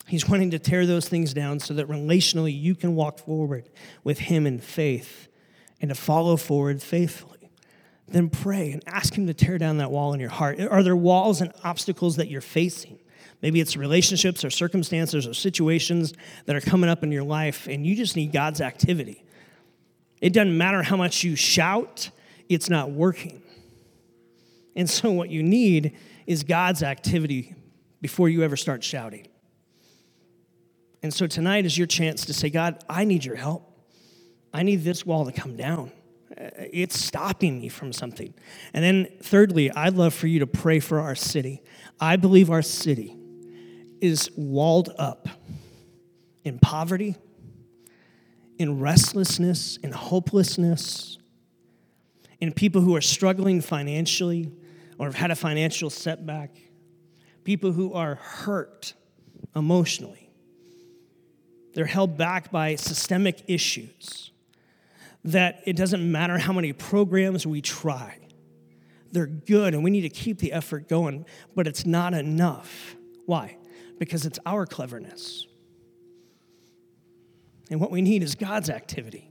He's 0.08 0.28
wanting 0.28 0.52
to 0.52 0.60
tear 0.60 0.86
those 0.86 1.08
things 1.08 1.34
down 1.34 1.60
so 1.60 1.74
that 1.76 1.88
relationally 1.88 2.60
you 2.60 2.74
can 2.74 2.96
walk 2.96 3.20
forward 3.20 3.70
with 4.04 4.20
Him 4.20 4.48
in 4.48 4.60
faith 4.60 5.28
and 5.82 5.90
to 5.90 5.96
follow 5.96 6.36
forward 6.36 6.82
faithfully. 6.82 7.52
Then 8.08 8.30
pray 8.30 8.72
and 8.72 8.82
ask 8.88 9.14
Him 9.14 9.28
to 9.28 9.34
tear 9.34 9.58
down 9.58 9.78
that 9.78 9.92
wall 9.92 10.14
in 10.14 10.20
your 10.20 10.30
heart. 10.30 10.60
Are 10.60 10.82
there 10.82 10.96
walls 10.96 11.42
and 11.42 11.54
obstacles 11.64 12.16
that 12.16 12.28
you're 12.28 12.42
facing? 12.42 13.00
Maybe 13.42 13.62
it's 13.62 13.78
relationships 13.78 14.44
or 14.44 14.50
circumstances 14.50 15.28
or 15.28 15.34
situations 15.34 16.14
that 16.46 16.56
are 16.56 16.62
coming 16.62 16.90
up 16.90 17.04
in 17.04 17.12
your 17.12 17.24
life, 17.24 17.68
and 17.68 17.86
you 17.86 17.96
just 17.96 18.16
need 18.16 18.34
God's 18.34 18.62
activity. 18.62 19.24
It 20.22 20.34
doesn't 20.34 20.58
matter 20.58 20.84
how 20.84 20.98
much 20.98 21.24
you 21.24 21.36
shout, 21.36 22.10
it's 22.48 22.70
not 22.70 22.92
working. 22.92 23.42
And 24.76 24.90
so, 24.90 25.12
what 25.12 25.30
you 25.30 25.44
need 25.44 25.96
is 26.26 26.44
God's 26.44 26.84
activity 26.84 27.56
before 28.02 28.30
you 28.30 28.44
ever 28.44 28.56
start 28.56 28.84
shouting. 28.84 29.28
And 31.02 31.14
so, 31.14 31.28
tonight 31.28 31.66
is 31.66 31.78
your 31.78 31.88
chance 31.88 32.26
to 32.26 32.34
say, 32.34 32.50
God, 32.50 32.84
I 32.90 33.04
need 33.04 33.26
your 33.26 33.36
help. 33.36 33.66
I 34.54 34.64
need 34.64 34.84
this 34.84 35.06
wall 35.06 35.26
to 35.26 35.32
come 35.32 35.56
down. 35.56 35.92
Uh, 36.32 36.50
it's 36.72 37.00
stopping 37.00 37.60
me 37.60 37.70
from 37.70 37.94
something. 37.94 38.34
And 38.74 38.84
then, 38.84 39.08
thirdly, 39.22 39.72
I'd 39.72 39.96
love 39.96 40.14
for 40.14 40.28
you 40.28 40.40
to 40.40 40.48
pray 40.48 40.80
for 40.80 41.00
our 41.00 41.16
city. 41.16 41.62
I 42.00 42.16
believe 42.16 42.50
our 42.50 42.62
city 42.62 43.16
is 44.02 44.30
walled 44.36 44.94
up 44.98 45.28
in 46.44 46.60
poverty 46.60 47.16
in 48.60 48.80
restlessness, 48.80 49.78
in 49.78 49.92
hopelessness, 49.92 51.18
in 52.40 52.54
people 52.54 52.82
who 52.82 52.96
are 52.96 53.02
struggling 53.02 53.62
financially 53.62 54.52
or 55.00 55.08
have 55.08 55.16
had 55.16 55.32
a 55.32 55.36
financial 55.36 55.90
setback, 55.90 56.56
people 57.46 57.72
who 57.72 57.94
are 57.94 58.16
hurt 58.16 58.94
emotionally. 59.56 60.30
They're 61.74 61.86
held 61.86 62.18
back 62.18 62.52
by 62.52 62.76
systemic 62.76 63.44
issues 63.48 64.32
that 65.24 65.62
it 65.66 65.76
doesn't 65.76 66.12
matter 66.12 66.38
how 66.38 66.54
many 66.54 66.74
programs 66.74 67.48
we 67.48 67.62
try. 67.62 68.18
They're 69.12 69.26
good 69.26 69.74
and 69.74 69.84
we 69.84 69.90
need 69.90 70.02
to 70.02 70.10
keep 70.10 70.40
the 70.40 70.52
effort 70.52 70.90
going, 70.90 71.26
but 71.56 71.66
it's 71.66 71.86
not 71.86 72.14
enough. 72.14 72.96
Why? 73.26 73.58
Because 73.98 74.26
it's 74.26 74.40
our 74.46 74.66
cleverness. 74.66 75.48
And 77.70 77.80
what 77.80 77.92
we 77.92 78.02
need 78.02 78.24
is 78.24 78.36
God's 78.36 78.70
activity. 78.70 79.30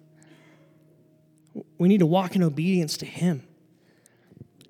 We 1.79 1.88
need 1.88 1.98
to 1.98 2.07
walk 2.07 2.37
in 2.37 2.42
obedience 2.42 2.96
to 2.98 3.07
Him. 3.07 3.42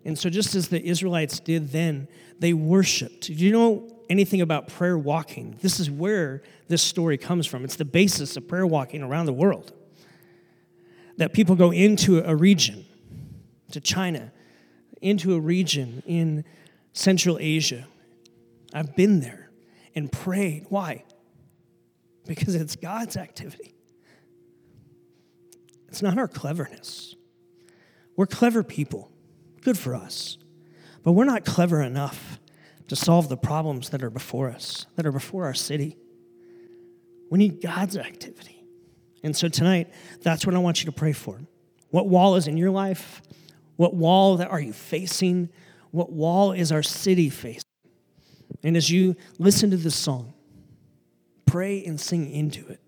And 0.05 0.19
so, 0.19 0.31
just 0.31 0.55
as 0.55 0.69
the 0.69 0.83
Israelites 0.83 1.39
did 1.41 1.71
then, 1.71 2.09
they 2.39 2.55
worshiped. 2.55 3.27
Do 3.27 3.35
you 3.35 3.53
know 3.53 3.89
anything 4.09 4.41
about 4.41 4.69
prayer 4.69 4.97
walking? 4.97 5.59
This 5.61 5.81
is 5.81 5.91
where 5.91 6.43
this 6.69 6.83
story 6.83 7.19
comes 7.19 7.47
from. 7.47 7.65
It's 7.65 7.77
the 7.77 7.85
basis 7.85 8.37
of 8.37 8.49
prayer 8.49 8.67
walking 8.67 9.03
around 9.03 9.27
the 9.27 9.33
world. 9.33 9.73
That 11.19 11.33
people 11.33 11.57
go 11.57 11.73
into 11.73 12.23
a 12.25 12.35
region, 12.35 12.87
to 13.73 13.81
China, 13.81 14.33
into 15.03 15.35
a 15.35 15.41
region 15.41 16.03
in 16.07 16.45
Central 16.93 17.37
Asia. 17.41 17.87
I've 18.73 18.95
been 18.97 19.21
there 19.21 19.51
and 19.95 20.11
prayed. 20.11 20.67
Why? 20.69 21.05
Because 22.29 22.55
it's 22.55 22.77
God's 22.77 23.17
activity. 23.17 23.75
It's 25.89 26.03
not 26.03 26.19
our 26.19 26.29
cleverness. 26.29 27.17
We're 28.15 28.27
clever 28.27 28.63
people, 28.63 29.11
good 29.63 29.79
for 29.79 29.95
us, 29.95 30.39
but 31.03 31.13
we're 31.13 31.25
not 31.25 31.45
clever 31.45 31.83
enough 31.83 32.39
to 32.89 32.97
solve 32.97 33.29
the 33.29 33.37
problems 33.37 33.91
that 33.91 34.03
are 34.03 34.11
before 34.11 34.51
us, 34.51 34.87
that 34.97 35.07
are 35.07 35.13
before 35.13 35.45
our 35.45 35.55
city. 35.55 35.97
We 37.31 37.39
need 37.39 37.61
God's 37.61 37.97
activity. 37.97 38.65
And 39.23 39.37
so 39.37 39.49
tonight, 39.49 39.93
that's 40.23 40.47
what 40.47 40.55
I 40.55 40.59
want 40.59 40.81
you 40.81 40.87
to 40.87 40.93
pray 40.93 41.13
for. 41.13 41.41
What 41.91 42.09
wall 42.09 42.37
is 42.37 42.47
in 42.47 42.57
your 42.57 42.71
life? 42.71 43.23
What 43.77 43.95
wall 43.95 44.37
that 44.39 44.51
are 44.51 44.61
you 44.61 44.73
facing? 44.73 45.49
What 45.91 46.13
wall 46.13 46.53
is 46.53 46.73
our 46.73 46.83
city 46.83 47.31
facing? 47.31 47.63
And 48.63 48.77
as 48.77 48.91
you 48.91 49.17
listen 49.39 49.71
to 49.71 49.77
this 49.77 49.97
song, 49.97 50.35
pray 51.51 51.85
and 51.85 52.01
sing 52.01 52.31
into 52.31 52.67
it. 52.69 52.81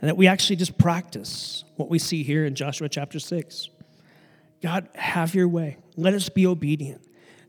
And 0.00 0.08
that 0.08 0.16
we 0.16 0.26
actually 0.26 0.56
just 0.56 0.78
practice 0.78 1.64
what 1.76 1.90
we 1.90 1.98
see 1.98 2.22
here 2.22 2.44
in 2.44 2.54
Joshua 2.54 2.88
chapter 2.88 3.18
6. 3.18 3.68
God, 4.62 4.88
have 4.94 5.34
your 5.34 5.48
way. 5.48 5.78
Let 5.96 6.14
us 6.14 6.28
be 6.28 6.46
obedient 6.46 7.02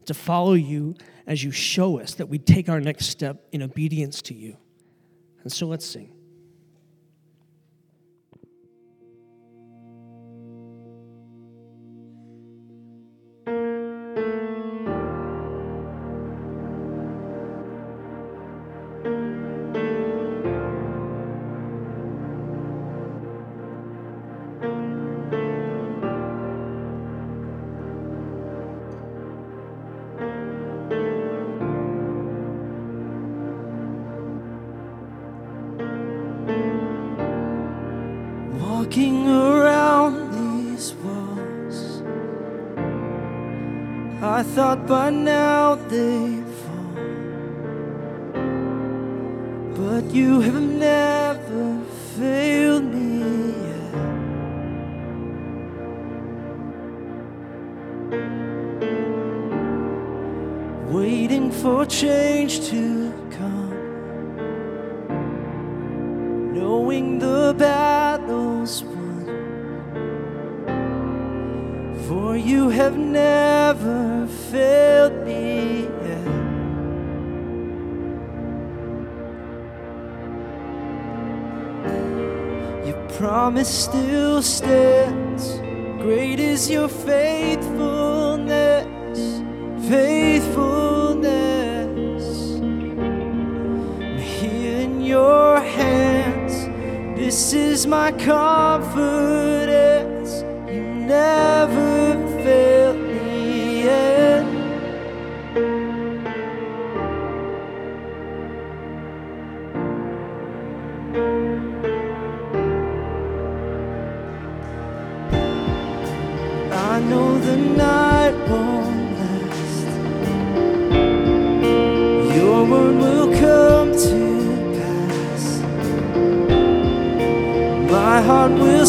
to 0.05 0.13
follow 0.13 0.53
you 0.53 0.95
as 1.27 1.43
you 1.43 1.51
show 1.51 1.99
us 1.99 2.15
that 2.15 2.27
we 2.27 2.39
take 2.39 2.69
our 2.69 2.79
next 2.79 3.07
step 3.07 3.47
in 3.51 3.61
obedience 3.61 4.21
to 4.23 4.33
you. 4.33 4.57
And 5.43 5.51
so 5.51 5.67
let's 5.67 5.85
sing. 5.85 6.18
knowing 66.53 67.19
the 67.19 67.55
battle's 67.57 68.83
won. 68.83 68.99
For 72.07 72.35
you 72.35 72.69
have 72.69 72.97
never 72.97 74.27
failed 74.51 75.25
me 75.25 75.83
yet. 75.83 76.25
Your 82.87 83.01
promise 83.17 83.69
still 83.69 84.41
stands. 84.41 85.59
Great 86.01 86.39
is 86.39 86.69
your 86.69 86.87
faithfulness. 86.87 88.87
Faith 89.87 90.38
This 97.29 97.53
is 97.53 97.85
my 97.85 98.11
confidence. 98.11 98.89
You 100.67 100.81
never 100.81 102.15
fail. 102.43 102.98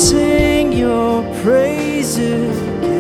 sing 0.00 0.72
your 0.72 1.22
praises 1.42 2.56
again. 2.62 2.99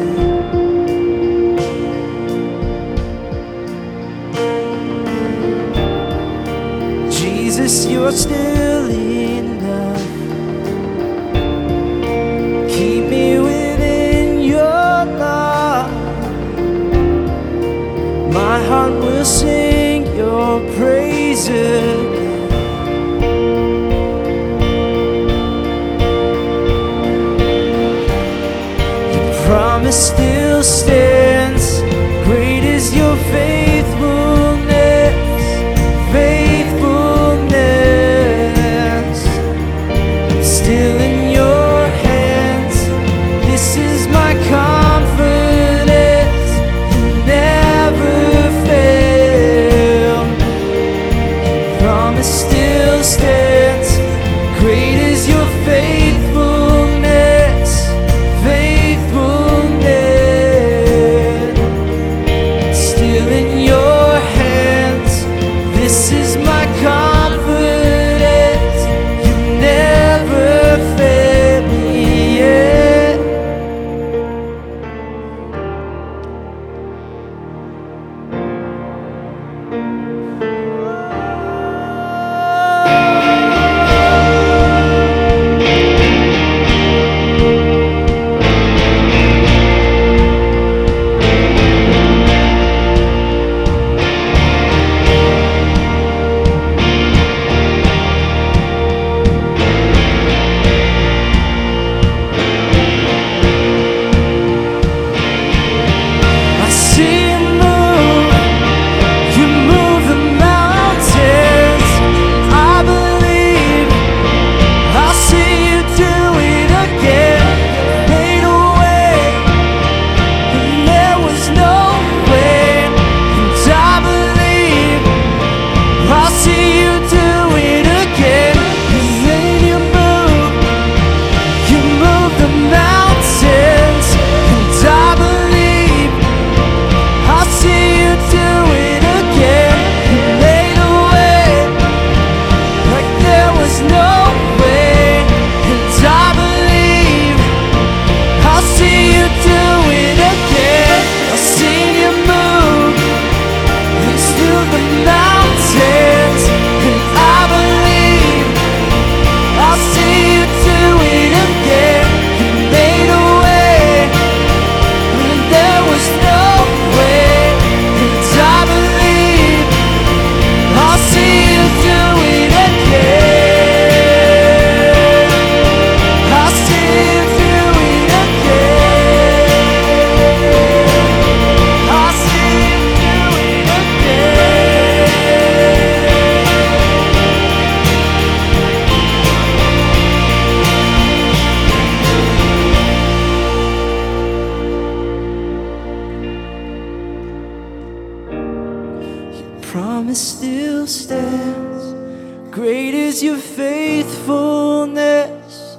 promise 200.10 200.28
still 200.28 200.86
stands. 200.88 202.50
Great 202.50 202.94
is 202.94 203.22
your 203.22 203.38
faithfulness, 203.38 205.78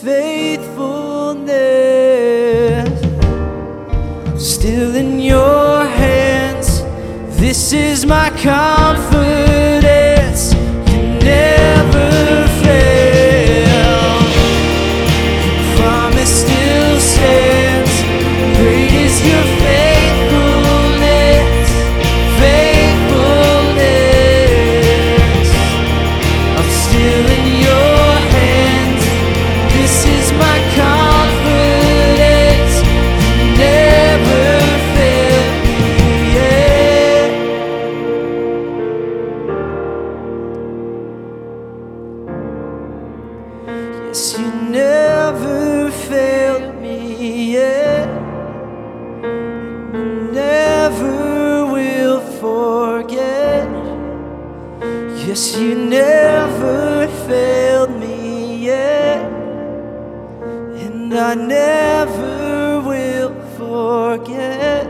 faithfulness. 0.00 0.61
Yes, 55.32 55.56
you 55.56 55.74
never 55.74 57.08
failed 57.26 57.98
me 57.98 58.66
yet. 58.66 59.24
And 60.84 61.14
I 61.14 61.34
never 61.34 62.82
will 62.86 63.32
forget. 63.56 64.86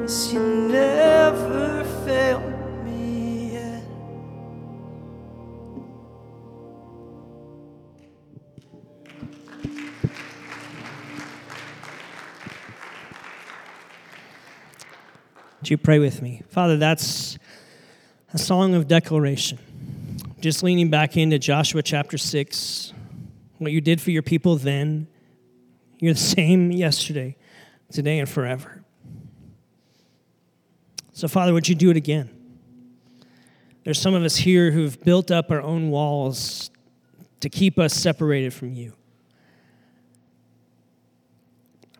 Yes, 0.00 0.32
you 0.32 0.40
never 0.40 1.84
failed 2.04 2.42
me 2.84 3.52
yet. 3.52 3.84
Would 15.60 15.70
you 15.70 15.78
pray 15.78 16.00
with 16.00 16.20
me? 16.20 16.42
Father, 16.48 16.76
that's 16.76 17.37
a 18.32 18.38
song 18.38 18.74
of 18.74 18.86
declaration. 18.86 19.58
Just 20.40 20.62
leaning 20.62 20.90
back 20.90 21.16
into 21.16 21.38
Joshua 21.38 21.82
chapter 21.82 22.18
6, 22.18 22.92
what 23.56 23.72
you 23.72 23.80
did 23.80 24.00
for 24.00 24.10
your 24.10 24.22
people 24.22 24.56
then, 24.56 25.08
you're 25.98 26.12
the 26.12 26.18
same 26.36 26.70
yesterday, 26.70 27.36
today, 27.90 28.18
and 28.18 28.28
forever. 28.28 28.82
So, 31.12 31.26
Father, 31.26 31.52
would 31.52 31.68
you 31.68 31.74
do 31.74 31.90
it 31.90 31.96
again? 31.96 32.30
There's 33.84 34.00
some 34.00 34.14
of 34.14 34.22
us 34.22 34.36
here 34.36 34.70
who've 34.70 35.02
built 35.02 35.30
up 35.30 35.50
our 35.50 35.62
own 35.62 35.90
walls 35.90 36.70
to 37.40 37.48
keep 37.48 37.78
us 37.78 37.94
separated 37.94 38.52
from 38.52 38.74
you. 38.74 38.92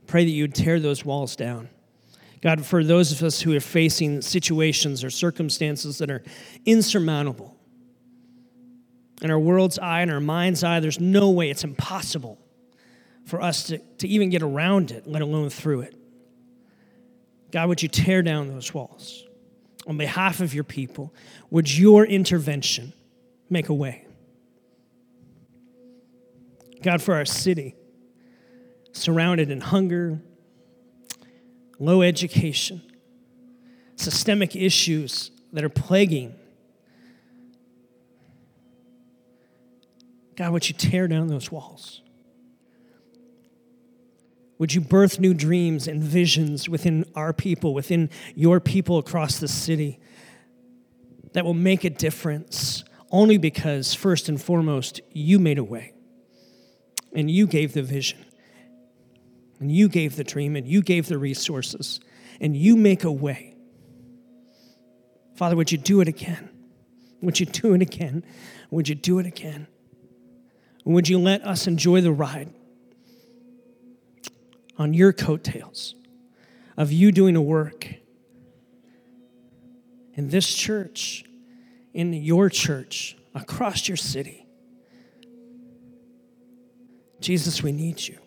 Pray 0.07 0.25
that 0.25 0.31
you 0.31 0.45
would 0.45 0.55
tear 0.55 0.79
those 0.79 1.05
walls 1.05 1.35
down. 1.37 1.71
God, 2.41 2.65
for 2.65 2.85
those 2.85 3.13
of 3.13 3.23
us 3.23 3.41
who 3.41 3.55
are 3.57 3.61
facing 3.61 4.23
situations 4.23 5.03
or 5.03 5.11
circumstances 5.11 5.99
that 5.99 6.11
are 6.11 6.23
insurmountable, 6.65 7.57
in 9.23 9.31
our 9.31 9.39
world's 9.39 9.79
eye, 9.79 10.03
in 10.03 10.11
our 10.11 10.21
mind's 10.21 10.63
eye, 10.63 10.81
there's 10.81 11.01
no 11.01 11.31
way, 11.31 11.51
it's 11.51 11.65
impossible 11.65 12.39
for 13.25 13.43
us 13.43 13.65
to, 13.65 13.79
to 13.79 14.09
even 14.09 14.31
get 14.31 14.43
around 14.43 14.91
it, 14.91 15.07
let 15.07 15.23
alone 15.23 15.51
through 15.51 15.81
it. 15.81 15.95
God, 17.51 17.69
would 17.69 17.83
you 17.83 17.89
tear 17.89 18.23
down 18.23 18.49
those 18.49 18.73
walls? 18.73 19.25
On 19.87 19.97
behalf 19.97 20.41
of 20.41 20.55
your 20.55 20.65
people, 20.65 21.15
would 21.51 21.77
your 21.77 22.05
intervention 22.05 22.93
make 23.51 23.69
a 23.69 23.75
way? 23.75 24.07
God, 26.83 27.03
for 27.03 27.15
our 27.15 27.25
city, 27.25 27.75
surrounded 28.93 29.51
in 29.51 29.61
hunger, 29.61 30.23
low 31.79 32.03
education, 32.03 32.83
systemic 33.97 34.57
issues 34.57 35.31
that 35.53 35.65
are 35.65 35.69
plaguing. 35.69 36.35
God, 40.37 40.53
would 40.53 40.69
you 40.69 40.75
tear 40.75 41.09
down 41.09 41.29
those 41.29 41.51
walls? 41.51 42.03
Would 44.59 44.75
you 44.75 44.81
birth 44.81 45.21
new 45.21 45.35
dreams 45.35 45.87
and 45.87 46.03
visions 46.03 46.69
within 46.69 47.05
our 47.15 47.33
people, 47.33 47.75
within 47.75 48.11
your 48.35 48.59
people 48.59 48.99
across 48.99 49.39
the 49.39 49.49
city 49.49 50.01
that 51.33 51.45
will 51.45 51.55
make 51.55 51.85
a 51.85 51.91
difference 51.91 52.83
only 53.11 53.39
because, 53.39 53.95
first 53.95 54.29
and 54.29 54.41
foremost, 54.41 55.01
you 55.13 55.39
made 55.39 55.59
a 55.59 55.65
way 55.65 55.93
and 57.13 57.31
you 57.31 57.47
gave 57.47 57.73
the 57.73 57.83
vision 57.83 58.25
and 59.61 59.73
you 59.73 59.89
gave 59.89 60.17
the 60.17 60.25
dream 60.25 60.57
and 60.57 60.67
you 60.67 60.83
gave 60.83 61.09
the 61.09 61.19
resources 61.19 62.01
and 62.41 62.57
you 62.57 62.77
make 62.77 63.05
a 63.05 63.13
way. 63.13 63.55
Father, 65.35 65.57
would 65.57 65.73
you 65.73 65.79
do 65.79 66.01
it 66.01 66.09
again? 66.09 66.51
Would 67.23 67.41
you 67.41 67.47
do 67.47 67.75
it 67.75 67.83
again? 67.83 68.25
Would 68.71 68.89
you 68.89 68.95
do 68.95 69.19
it 69.19 69.27
again? 69.27 69.67
would 70.85 71.07
you 71.07 71.19
let 71.19 71.45
us 71.45 71.67
enjoy 71.67 72.01
the 72.01 72.11
ride 72.11 72.51
on 74.79 74.95
your 74.95 75.13
coattails 75.13 75.95
of 76.79 76.91
you 76.91 77.13
doing 77.13 77.37
a 77.37 77.43
work 77.43 77.87
in 80.15 80.29
this 80.31 80.55
church, 80.55 81.27
in 81.93 82.15
your 82.15 82.49
church, 82.49 83.19
across 83.35 83.87
your 83.87 83.99
city? 83.99 84.47
Jesus, 87.21 87.63
we 87.63 87.71
need 87.71 88.01
you. 88.01 88.19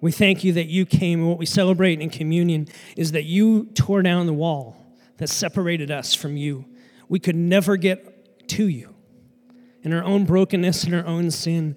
We 0.00 0.12
thank 0.12 0.44
you 0.44 0.52
that 0.54 0.66
you 0.66 0.86
came, 0.86 1.20
and 1.20 1.28
what 1.28 1.38
we 1.38 1.46
celebrate 1.46 2.00
in 2.00 2.08
communion 2.08 2.68
is 2.96 3.12
that 3.12 3.24
you 3.24 3.66
tore 3.74 4.02
down 4.02 4.26
the 4.26 4.32
wall 4.32 4.76
that 5.18 5.28
separated 5.28 5.90
us 5.90 6.14
from 6.14 6.36
you. 6.36 6.64
We 7.08 7.18
could 7.18 7.36
never 7.36 7.76
get 7.76 8.48
to 8.48 8.66
you. 8.66 8.94
In 9.82 9.92
our 9.92 10.02
own 10.02 10.24
brokenness 10.24 10.84
and 10.84 10.94
our 10.94 11.06
own 11.06 11.30
sin, 11.30 11.76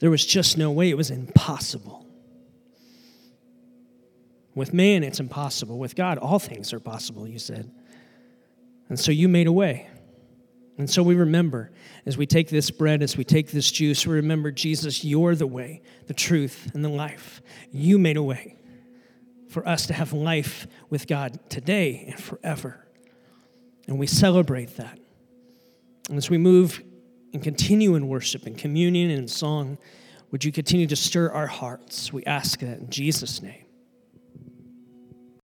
there 0.00 0.10
was 0.10 0.24
just 0.24 0.56
no 0.56 0.70
way. 0.70 0.88
It 0.88 0.96
was 0.96 1.10
impossible. 1.10 2.06
With 4.54 4.72
man, 4.72 5.04
it's 5.04 5.20
impossible. 5.20 5.78
With 5.78 5.94
God, 5.94 6.16
all 6.16 6.38
things 6.38 6.72
are 6.72 6.80
possible, 6.80 7.28
you 7.28 7.38
said. 7.38 7.70
And 8.88 8.98
so 8.98 9.12
you 9.12 9.28
made 9.28 9.46
a 9.46 9.52
way. 9.52 9.89
And 10.80 10.88
so 10.88 11.02
we 11.02 11.14
remember 11.14 11.72
as 12.06 12.16
we 12.16 12.24
take 12.24 12.48
this 12.48 12.70
bread, 12.70 13.02
as 13.02 13.14
we 13.14 13.22
take 13.22 13.50
this 13.50 13.70
juice, 13.70 14.06
we 14.06 14.14
remember, 14.14 14.50
Jesus, 14.50 15.04
you're 15.04 15.34
the 15.34 15.46
way, 15.46 15.82
the 16.06 16.14
truth, 16.14 16.70
and 16.72 16.82
the 16.82 16.88
life. 16.88 17.42
You 17.70 17.98
made 17.98 18.16
a 18.16 18.22
way 18.22 18.56
for 19.50 19.68
us 19.68 19.86
to 19.88 19.92
have 19.92 20.14
life 20.14 20.66
with 20.88 21.06
God 21.06 21.38
today 21.50 22.06
and 22.08 22.18
forever. 22.18 22.86
And 23.88 23.98
we 23.98 24.06
celebrate 24.06 24.78
that. 24.78 24.98
And 26.08 26.16
as 26.16 26.30
we 26.30 26.38
move 26.38 26.82
and 27.34 27.42
continue 27.42 27.94
in 27.94 28.08
worship 28.08 28.46
and 28.46 28.56
communion 28.56 29.10
and 29.10 29.30
song, 29.30 29.76
would 30.30 30.46
you 30.46 30.50
continue 30.50 30.86
to 30.86 30.96
stir 30.96 31.30
our 31.30 31.46
hearts? 31.46 32.10
We 32.10 32.24
ask 32.24 32.60
that 32.60 32.78
in 32.78 32.88
Jesus' 32.88 33.42
name. 33.42 33.66